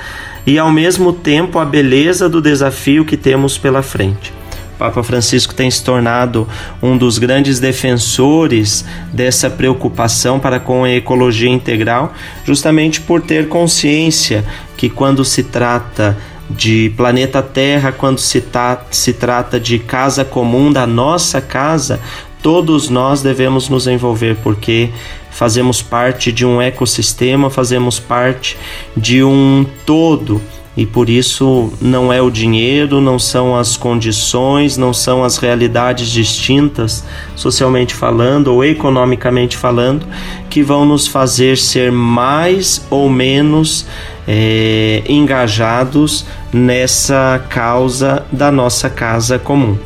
e 0.47 0.59
ao 0.59 0.70
mesmo 0.70 1.12
tempo 1.12 1.59
a 1.59 1.64
beleza 1.64 2.29
do 2.29 2.41
desafio 2.41 3.05
que 3.05 3.16
temos 3.16 3.57
pela 3.57 3.83
frente. 3.83 4.34
Papa 4.79 5.03
Francisco 5.03 5.55
tem 5.55 5.70
se 5.70 5.83
tornado 5.83 6.49
um 6.83 6.97
dos 6.97 7.18
grandes 7.18 7.61
defensores 7.61 8.85
dessa 9.12 9.49
preocupação 9.49 10.41
para 10.41 10.59
com 10.59 10.85
a 10.85 10.91
ecologia 10.91 11.49
integral, 11.49 12.12
justamente 12.45 13.01
por 13.01 13.20
ter 13.20 13.49
consciência 13.49 14.45
que 14.77 14.91
quando 14.91 15.25
se 15.25 15.45
trata 15.45 16.16
de 16.51 16.93
planeta 16.97 17.43
Terra, 17.43 17.93
quando 17.93 18.18
se, 18.18 18.43
se 18.91 19.12
trata 19.12 19.59
de 19.59 19.79
casa 19.79 20.25
comum, 20.25 20.72
da 20.72 20.87
nossa 20.87 21.41
casa, 21.41 22.01
todos 22.43 22.91
nós 22.91 23.22
devemos 23.22 23.68
nos 23.68 23.87
envolver, 23.87 24.37
porque 24.43 24.91
fazemos 25.31 25.81
parte 25.81 26.31
de 26.31 26.45
um 26.45 26.61
ecossistema, 26.61 27.49
fazemos 27.49 27.99
parte 27.99 28.57
de 28.97 29.25
um 29.25 29.64
todo 29.87 30.41
e 30.77 30.85
por 30.85 31.09
isso 31.09 31.72
não 31.81 32.12
é 32.12 32.20
o 32.20 32.31
dinheiro, 32.31 33.01
não 33.01 33.18
são 33.18 33.57
as 33.57 33.77
condições, 33.77 34.77
não 34.77 34.93
são 34.93 35.22
as 35.22 35.39
realidades 35.39 36.09
distintas, 36.09 37.05
socialmente 37.37 37.95
falando 37.95 38.49
ou 38.49 38.64
economicamente 38.64 39.57
falando, 39.57 40.07
que 40.51 40.62
vão 40.62 40.85
nos 40.85 41.07
fazer 41.07 41.57
ser 41.57 41.93
mais 41.93 42.85
ou 42.91 43.09
menos 43.09 43.87
é, 44.27 45.03
engajados 45.09 46.27
nessa 46.53 47.45
causa 47.49 48.25
da 48.33 48.51
nossa 48.51 48.91
casa 48.91 49.39
comum. 49.39 49.79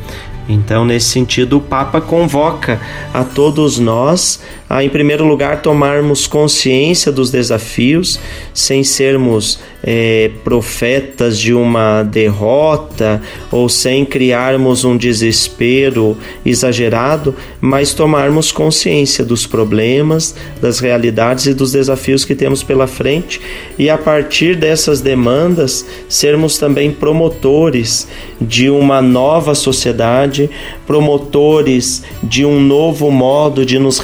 Então, 0.47 0.83
nesse 0.83 1.09
sentido, 1.09 1.57
o 1.57 1.61
Papa 1.61 2.01
convoca 2.01 2.81
a 3.13 3.23
todos 3.23 3.77
nós 3.77 4.41
a, 4.69 4.83
em 4.83 4.89
primeiro 4.89 5.25
lugar, 5.25 5.63
tomarmos 5.63 6.27
consciência 6.27 7.11
dos 7.11 7.31
desafios, 7.31 8.19
sem 8.53 8.83
sermos 8.83 9.59
é, 9.81 10.29
profetas 10.43 11.39
de 11.39 11.53
uma 11.53 12.03
derrota 12.03 13.21
ou 13.51 13.67
sem 13.67 14.05
criarmos 14.05 14.83
um 14.83 14.95
desespero 14.95 16.15
exagerado, 16.45 17.33
mas 17.59 17.93
tomarmos 17.93 18.51
consciência 18.51 19.25
dos 19.25 19.47
problemas, 19.47 20.35
das 20.61 20.79
realidades 20.79 21.47
e 21.47 21.53
dos 21.53 21.71
desafios 21.71 22.23
que 22.23 22.35
temos 22.35 22.61
pela 22.61 22.85
frente 22.85 23.41
e, 23.77 23.89
a 23.89 23.97
partir 23.97 24.55
dessas 24.55 25.01
demandas, 25.01 25.85
sermos 26.07 26.59
também 26.59 26.91
promotores 26.91 28.07
de 28.39 28.69
uma 28.69 29.01
nova 29.01 29.55
sociedade, 29.55 30.49
promotores 30.85 32.03
de 32.21 32.45
um 32.45 32.59
novo 32.59 33.09
modo 33.09 33.65
de 33.65 33.79
nos 33.79 33.99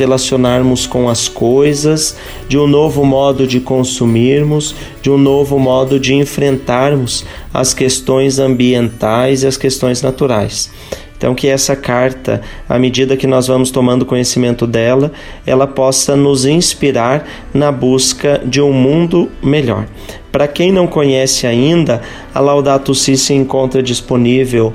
com 0.88 1.10
as 1.10 1.28
coisas, 1.28 2.16
de 2.47 2.58
um 2.58 2.68
novo 2.68 3.03
modo 3.03 3.47
de 3.47 3.60
consumirmos, 3.60 4.76
de 5.01 5.10
um 5.10 5.18
novo 5.18 5.58
modo 5.58 5.99
de 5.99 6.14
enfrentarmos 6.14 7.26
as 7.53 7.74
questões 7.74 8.39
ambientais 8.39 9.43
e 9.43 9.47
as 9.47 9.58
questões 9.58 10.01
naturais. 10.01 10.72
Então, 11.18 11.34
que 11.34 11.47
essa 11.47 11.76
carta, 11.76 12.41
à 12.68 12.78
medida 12.78 13.16
que 13.16 13.26
nós 13.26 13.47
vamos 13.47 13.72
tomando 13.72 14.06
conhecimento 14.06 14.68
dela, 14.68 15.12
ela 15.45 15.66
possa 15.66 16.16
nos 16.16 16.45
inspirar 16.45 17.26
na 17.53 17.72
busca 17.72 18.41
de 18.45 18.62
um 18.62 18.74
mundo 18.74 19.32
melhor. 19.41 19.88
Para 20.36 20.50
quem 20.50 20.70
não 20.70 20.86
conhece 20.86 21.48
ainda, 21.48 22.02
a 22.34 22.42
Laudato 22.42 22.94
Si 22.94 23.16
se 23.16 23.34
encontra 23.34 23.82
disponível 23.82 24.74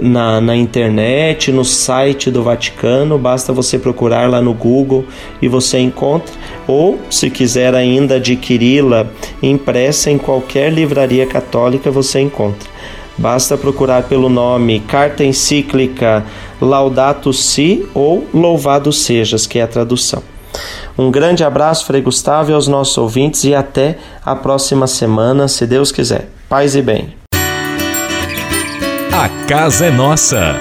na, 0.00 0.40
na 0.40 0.56
internet, 0.56 1.52
no 1.52 1.66
site 1.66 2.30
do 2.30 2.42
Vaticano, 2.42 3.18
basta 3.18 3.52
você 3.52 3.78
procurar 3.78 4.30
lá 4.30 4.40
no 4.40 4.54
Google 4.54 5.04
e 5.42 5.48
você 5.48 5.78
encontra. 5.78 6.32
Ou, 6.66 6.98
se 7.10 7.28
quiser 7.28 7.74
ainda 7.74 8.14
adquiri-la 8.14 9.06
impressa 9.42 10.10
em 10.10 10.16
qualquer 10.16 10.72
livraria 10.72 11.26
católica, 11.26 11.90
você 11.90 12.18
encontra. 12.18 12.70
Basta 13.18 13.58
procurar 13.58 14.04
pelo 14.04 14.30
nome 14.30 14.80
Carta 14.80 15.22
Encíclica 15.22 16.24
Laudato 16.58 17.34
Si 17.34 17.86
ou 17.92 18.26
Louvado 18.32 18.90
Sejas, 18.90 19.46
que 19.46 19.58
é 19.58 19.62
a 19.62 19.68
tradução. 19.68 20.31
Um 20.96 21.10
grande 21.10 21.42
abraço, 21.42 21.86
Frei 21.86 22.02
Gustavo, 22.02 22.50
e 22.50 22.54
aos 22.54 22.68
nossos 22.68 22.96
ouvintes, 22.98 23.44
e 23.44 23.54
até 23.54 23.98
a 24.24 24.36
próxima 24.36 24.86
semana, 24.86 25.48
se 25.48 25.66
Deus 25.66 25.90
quiser. 25.90 26.28
Paz 26.48 26.74
e 26.74 26.82
bem. 26.82 27.14
A 29.12 29.28
casa 29.46 29.86
é 29.86 29.90
nossa. 29.90 30.54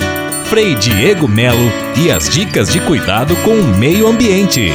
Frei 0.45 0.75
Diego 0.75 1.27
Melo 1.27 1.71
e 1.97 2.11
as 2.11 2.29
dicas 2.29 2.71
de 2.71 2.79
cuidado 2.81 3.35
com 3.37 3.51
o 3.51 3.63
meio 3.77 4.07
ambiente. 4.07 4.73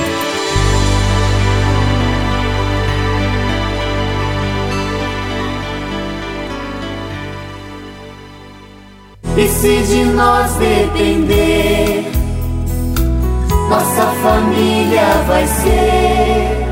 E 9.36 9.48
se 9.48 9.82
de 9.82 10.04
nós 10.06 10.54
depender, 10.54 12.15
nossa 13.68 14.06
família 14.22 15.24
vai 15.26 15.46
ser 15.46 16.66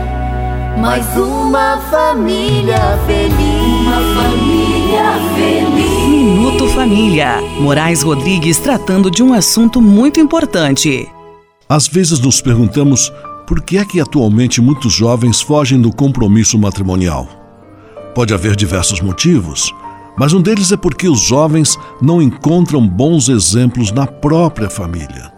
mais 0.78 1.04
uma 1.16 1.78
família 1.90 2.98
feliz. 3.06 3.80
Uma 3.80 4.00
família 4.22 5.04
feliz. 5.34 6.08
Minuto 6.08 6.68
Família. 6.68 7.40
Moraes 7.58 8.02
Rodrigues 8.02 8.58
tratando 8.58 9.10
de 9.10 9.22
um 9.22 9.32
assunto 9.32 9.80
muito 9.80 10.20
importante. 10.20 11.08
Às 11.68 11.88
vezes 11.88 12.20
nos 12.20 12.40
perguntamos 12.40 13.12
por 13.46 13.62
que 13.62 13.78
é 13.78 13.84
que 13.84 14.00
atualmente 14.00 14.60
muitos 14.60 14.92
jovens 14.92 15.40
fogem 15.40 15.80
do 15.80 15.94
compromisso 15.94 16.58
matrimonial. 16.58 17.26
Pode 18.14 18.32
haver 18.32 18.54
diversos 18.54 19.00
motivos, 19.00 19.74
mas 20.16 20.32
um 20.32 20.40
deles 20.40 20.70
é 20.70 20.76
porque 20.76 21.08
os 21.08 21.20
jovens 21.20 21.76
não 22.00 22.22
encontram 22.22 22.86
bons 22.86 23.28
exemplos 23.28 23.90
na 23.90 24.06
própria 24.06 24.70
família. 24.70 25.33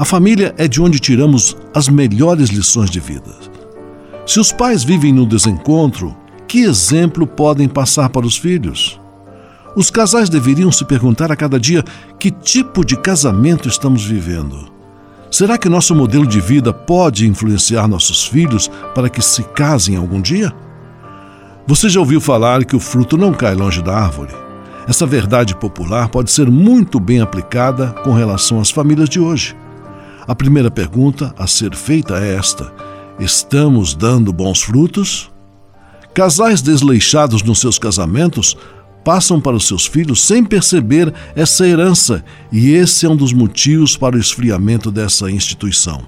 A 0.00 0.04
família 0.06 0.54
é 0.56 0.66
de 0.66 0.80
onde 0.80 0.98
tiramos 0.98 1.54
as 1.74 1.86
melhores 1.86 2.48
lições 2.48 2.88
de 2.88 2.98
vida. 2.98 3.34
Se 4.24 4.40
os 4.40 4.50
pais 4.50 4.82
vivem 4.82 5.12
no 5.12 5.26
desencontro, 5.26 6.16
que 6.48 6.60
exemplo 6.60 7.26
podem 7.26 7.68
passar 7.68 8.08
para 8.08 8.24
os 8.24 8.34
filhos? 8.34 8.98
Os 9.76 9.90
casais 9.90 10.30
deveriam 10.30 10.72
se 10.72 10.86
perguntar 10.86 11.30
a 11.30 11.36
cada 11.36 11.60
dia 11.60 11.84
que 12.18 12.30
tipo 12.30 12.82
de 12.82 12.96
casamento 12.96 13.68
estamos 13.68 14.02
vivendo. 14.02 14.72
Será 15.30 15.58
que 15.58 15.68
nosso 15.68 15.94
modelo 15.94 16.26
de 16.26 16.40
vida 16.40 16.72
pode 16.72 17.28
influenciar 17.28 17.86
nossos 17.86 18.26
filhos 18.26 18.70
para 18.94 19.10
que 19.10 19.20
se 19.20 19.42
casem 19.42 19.96
algum 19.96 20.22
dia? 20.22 20.50
Você 21.66 21.90
já 21.90 22.00
ouviu 22.00 22.22
falar 22.22 22.64
que 22.64 22.74
o 22.74 22.80
fruto 22.80 23.18
não 23.18 23.34
cai 23.34 23.54
longe 23.54 23.82
da 23.82 23.98
árvore? 23.98 24.32
Essa 24.88 25.04
verdade 25.04 25.54
popular 25.54 26.08
pode 26.08 26.30
ser 26.30 26.50
muito 26.50 26.98
bem 26.98 27.20
aplicada 27.20 27.88
com 28.02 28.14
relação 28.14 28.62
às 28.62 28.70
famílias 28.70 29.06
de 29.06 29.20
hoje. 29.20 29.54
A 30.26 30.34
primeira 30.34 30.70
pergunta 30.70 31.34
a 31.38 31.46
ser 31.46 31.74
feita 31.74 32.18
é 32.18 32.34
esta: 32.34 32.72
estamos 33.18 33.94
dando 33.94 34.32
bons 34.32 34.62
frutos? 34.62 35.30
Casais 36.14 36.60
desleixados 36.60 37.42
nos 37.42 37.60
seus 37.60 37.78
casamentos 37.78 38.56
passam 39.04 39.40
para 39.40 39.56
os 39.56 39.66
seus 39.66 39.86
filhos 39.86 40.20
sem 40.20 40.44
perceber 40.44 41.12
essa 41.34 41.66
herança, 41.66 42.24
e 42.52 42.72
esse 42.72 43.06
é 43.06 43.08
um 43.08 43.16
dos 43.16 43.32
motivos 43.32 43.96
para 43.96 44.16
o 44.16 44.18
esfriamento 44.18 44.90
dessa 44.90 45.30
instituição. 45.30 46.06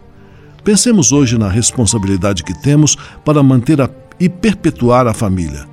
Pensemos 0.65 1.11
hoje 1.11 1.39
na 1.39 1.49
responsabilidade 1.49 2.45
que 2.45 2.55
temos 2.63 2.97
para 3.25 3.43
manter 3.43 3.81
a, 3.81 3.91
e 4.21 4.29
perpetuar 4.29 5.07
a 5.07 5.15
família. 5.15 5.67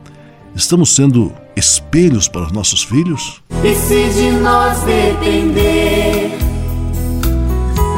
Estamos 0.56 0.96
sendo 0.96 1.32
espelhos 1.56 2.28
para 2.28 2.44
os 2.44 2.52
nossos 2.52 2.84
filhos? 2.84 3.42
E 3.64 3.76
se 3.76 4.10
de 4.10 4.32
nós 4.32 4.80
depender, 4.82 6.32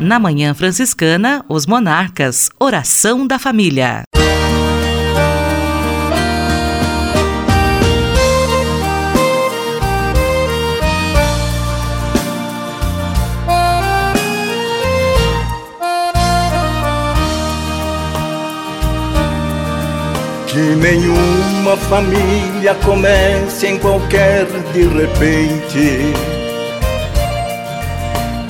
Na 0.00 0.18
Manhã 0.18 0.54
Franciscana, 0.54 1.44
os 1.46 1.66
Monarcas. 1.66 2.48
Oração 2.58 3.26
da 3.26 3.38
Família. 3.38 4.04
Que 20.46 20.56
nenhuma 20.56 21.76
família 21.76 22.74
comece 22.86 23.66
em 23.66 23.78
qualquer 23.78 24.46
de 24.72 24.84
repente. 24.84 26.39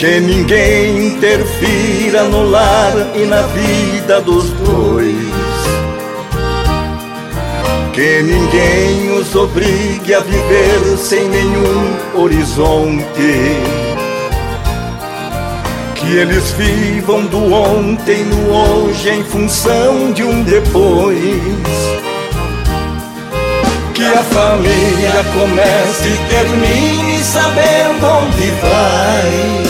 Que 0.00 0.18
ninguém 0.18 1.08
interfira 1.08 2.24
no 2.24 2.48
lar 2.48 2.94
e 3.14 3.26
na 3.26 3.42
vida 3.42 4.18
dos 4.22 4.48
dois. 4.48 5.14
Que 7.92 8.22
ninguém 8.22 9.10
os 9.18 9.34
obrigue 9.34 10.14
a 10.14 10.20
viver 10.20 10.96
sem 10.96 11.28
nenhum 11.28 11.96
horizonte. 12.14 13.58
Que 15.96 16.16
eles 16.16 16.50
vivam 16.52 17.26
do 17.26 17.52
ontem 17.52 18.24
no 18.24 18.54
hoje 18.54 19.10
em 19.10 19.22
função 19.22 20.12
de 20.12 20.22
um 20.22 20.42
depois. 20.44 21.18
Que 23.92 24.06
a 24.06 24.22
família 24.22 25.24
comece 25.34 26.08
e 26.08 26.30
termine 26.30 27.22
sabendo 27.22 28.06
onde 28.06 28.50
vai. 28.62 29.69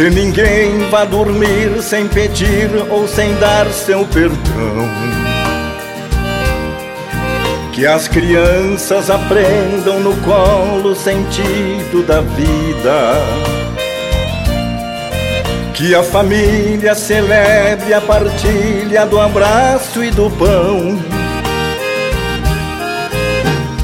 Que 0.00 0.08
ninguém 0.08 0.78
vá 0.88 1.04
dormir 1.04 1.82
sem 1.82 2.08
pedir 2.08 2.70
ou 2.88 3.06
sem 3.06 3.34
dar 3.34 3.66
seu 3.66 4.02
perdão. 4.06 4.88
Que 7.70 7.86
as 7.86 8.08
crianças 8.08 9.10
aprendam 9.10 10.00
no 10.00 10.16
colo 10.22 10.92
o 10.92 10.96
sentido 10.96 12.02
da 12.06 12.22
vida. 12.22 13.12
Que 15.74 15.94
a 15.94 16.02
família 16.02 16.94
celebre 16.94 17.92
a 17.92 18.00
partilha 18.00 19.04
do 19.04 19.20
abraço 19.20 20.02
e 20.02 20.10
do 20.10 20.30
pão. 20.30 20.98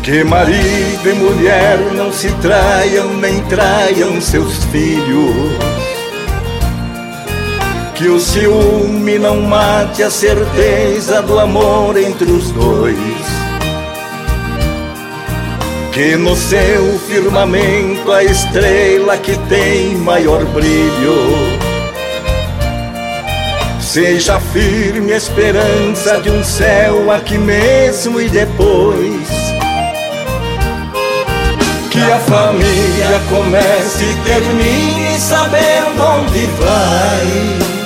Que 0.03 0.25
marido 0.25 1.11
e 1.11 1.12
mulher 1.12 1.79
não 1.95 2.11
se 2.11 2.33
traiam 2.37 3.12
nem 3.19 3.43
traiam 3.43 4.19
seus 4.19 4.64
filhos. 4.64 5.36
Que 8.07 8.11
o 8.11 8.21
ciúme 8.21 9.19
não 9.19 9.41
mate 9.41 10.01
a 10.01 10.09
certeza 10.09 11.21
do 11.23 11.41
amor 11.41 11.97
entre 11.97 12.31
os 12.31 12.53
dois. 12.53 12.97
Que 15.93 16.15
no 16.15 16.37
seu 16.37 17.01
firmamento 17.01 18.13
a 18.13 18.23
estrela 18.23 19.19
que 19.19 19.37
tem 19.49 19.97
maior 19.97 20.45
brilho 20.45 21.17
seja 23.81 24.39
firme 24.39 25.13
a 25.13 25.17
esperança 25.17 26.21
de 26.21 26.31
um 26.31 26.45
céu 26.45 27.11
aqui 27.11 27.37
mesmo 27.37 28.21
e 28.21 28.29
depois. 28.29 29.29
Que 31.91 31.99
a 31.99 32.21
família 32.21 33.21
comece 33.29 34.05
e 34.05 34.15
termine 34.25 35.19
sabendo 35.19 36.05
onde 36.05 36.47
vai. 36.47 37.86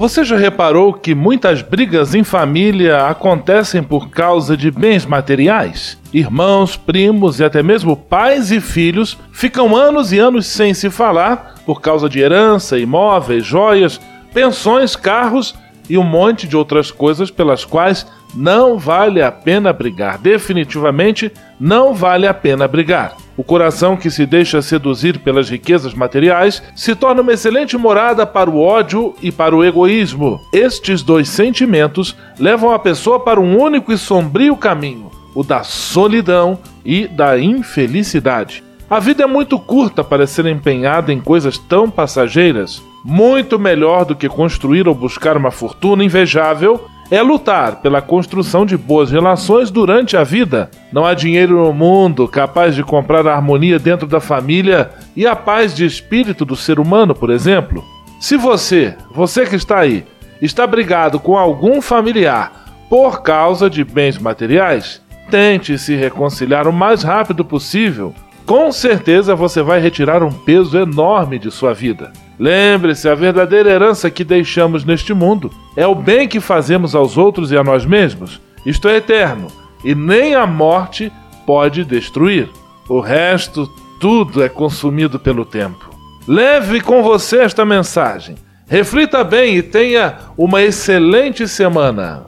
Você 0.00 0.24
já 0.24 0.38
reparou 0.38 0.94
que 0.94 1.14
muitas 1.14 1.60
brigas 1.60 2.14
em 2.14 2.24
família 2.24 3.06
acontecem 3.06 3.82
por 3.82 4.08
causa 4.08 4.56
de 4.56 4.70
bens 4.70 5.04
materiais? 5.04 5.98
Irmãos, 6.10 6.74
primos 6.74 7.38
e 7.38 7.44
até 7.44 7.62
mesmo 7.62 7.94
pais 7.94 8.50
e 8.50 8.62
filhos 8.62 9.18
ficam 9.30 9.76
anos 9.76 10.10
e 10.10 10.18
anos 10.18 10.46
sem 10.46 10.72
se 10.72 10.88
falar 10.88 11.56
por 11.66 11.82
causa 11.82 12.08
de 12.08 12.18
herança, 12.18 12.78
imóveis, 12.78 13.44
joias, 13.44 14.00
pensões, 14.32 14.96
carros 14.96 15.54
e 15.86 15.98
um 15.98 16.02
monte 16.02 16.48
de 16.48 16.56
outras 16.56 16.90
coisas 16.90 17.30
pelas 17.30 17.66
quais 17.66 18.06
não 18.34 18.78
vale 18.78 19.22
a 19.22 19.30
pena 19.30 19.72
brigar. 19.72 20.18
Definitivamente 20.18 21.32
não 21.58 21.94
vale 21.94 22.26
a 22.26 22.34
pena 22.34 22.66
brigar. 22.66 23.16
O 23.36 23.42
coração 23.42 23.96
que 23.96 24.10
se 24.10 24.26
deixa 24.26 24.60
seduzir 24.60 25.18
pelas 25.18 25.48
riquezas 25.48 25.94
materiais 25.94 26.62
se 26.76 26.94
torna 26.94 27.22
uma 27.22 27.32
excelente 27.32 27.76
morada 27.76 28.26
para 28.26 28.50
o 28.50 28.60
ódio 28.60 29.14
e 29.22 29.32
para 29.32 29.56
o 29.56 29.64
egoísmo. 29.64 30.40
Estes 30.52 31.02
dois 31.02 31.28
sentimentos 31.28 32.16
levam 32.38 32.70
a 32.70 32.78
pessoa 32.78 33.20
para 33.20 33.40
um 33.40 33.58
único 33.58 33.92
e 33.92 33.98
sombrio 33.98 34.56
caminho, 34.56 35.10
o 35.34 35.42
da 35.42 35.62
solidão 35.62 36.58
e 36.84 37.06
da 37.06 37.38
infelicidade. 37.38 38.62
A 38.90 38.98
vida 38.98 39.22
é 39.22 39.26
muito 39.26 39.58
curta 39.58 40.02
para 40.02 40.26
ser 40.26 40.46
empenhada 40.46 41.12
em 41.12 41.20
coisas 41.20 41.56
tão 41.56 41.88
passageiras. 41.88 42.82
Muito 43.04 43.58
melhor 43.58 44.04
do 44.04 44.16
que 44.16 44.28
construir 44.28 44.88
ou 44.88 44.94
buscar 44.94 45.36
uma 45.36 45.50
fortuna 45.50 46.04
invejável 46.04 46.84
é 47.10 47.20
lutar 47.22 47.76
pela 47.76 48.00
construção 48.00 48.64
de 48.64 48.76
boas 48.76 49.10
relações 49.10 49.70
durante 49.70 50.16
a 50.16 50.22
vida. 50.22 50.70
Não 50.92 51.04
há 51.04 51.14
dinheiro 51.14 51.64
no 51.64 51.72
mundo 51.72 52.28
capaz 52.28 52.74
de 52.74 52.82
comprar 52.82 53.26
a 53.26 53.34
harmonia 53.34 53.78
dentro 53.78 54.06
da 54.06 54.20
família 54.20 54.90
e 55.16 55.26
a 55.26 55.34
paz 55.34 55.74
de 55.74 55.84
espírito 55.84 56.44
do 56.44 56.54
ser 56.54 56.78
humano, 56.78 57.14
por 57.14 57.30
exemplo. 57.30 57.84
Se 58.20 58.36
você, 58.36 58.94
você 59.10 59.44
que 59.46 59.56
está 59.56 59.78
aí, 59.78 60.04
está 60.40 60.66
brigado 60.66 61.18
com 61.18 61.36
algum 61.36 61.82
familiar 61.82 62.52
por 62.88 63.22
causa 63.22 63.68
de 63.68 63.84
bens 63.84 64.18
materiais, 64.18 65.02
tente 65.30 65.78
se 65.78 65.94
reconciliar 65.94 66.68
o 66.68 66.72
mais 66.72 67.02
rápido 67.02 67.44
possível 67.44 68.14
com 68.50 68.72
certeza 68.72 69.36
você 69.36 69.62
vai 69.62 69.78
retirar 69.78 70.24
um 70.24 70.32
peso 70.32 70.76
enorme 70.76 71.38
de 71.38 71.52
sua 71.52 71.72
vida. 71.72 72.12
Lembre-se, 72.40 73.06
a 73.06 73.14
verdadeira 73.14 73.68
herança 73.68 74.10
que 74.10 74.24
deixamos 74.24 74.82
neste 74.82 75.12
mundo 75.12 75.52
é 75.76 75.86
o 75.86 75.94
bem 75.94 76.26
que 76.26 76.40
fazemos 76.40 76.94
aos 76.94 77.18
outros 77.18 77.52
e 77.52 77.56
a 77.58 77.62
nós 77.62 77.84
mesmos. 77.84 78.40
Isto 78.64 78.88
é 78.88 78.96
eterno 78.96 79.48
e 79.84 79.94
nem 79.94 80.34
a 80.34 80.46
morte 80.46 81.12
pode 81.44 81.84
destruir. 81.84 82.48
O 82.88 82.98
resto, 82.98 83.70
tudo 84.00 84.42
é 84.42 84.48
consumido 84.48 85.20
pelo 85.20 85.44
tempo. 85.44 85.90
Leve 86.26 86.80
com 86.80 87.02
você 87.02 87.40
esta 87.40 87.66
mensagem. 87.66 88.36
Reflita 88.66 89.22
bem 89.22 89.56
e 89.56 89.62
tenha 89.62 90.16
uma 90.38 90.62
excelente 90.62 91.46
semana. 91.46 92.24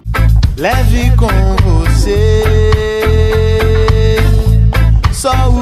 Leve 0.58 1.10
com 1.16 1.28
você 1.62 2.42
só 5.22 5.48
o 5.48 5.61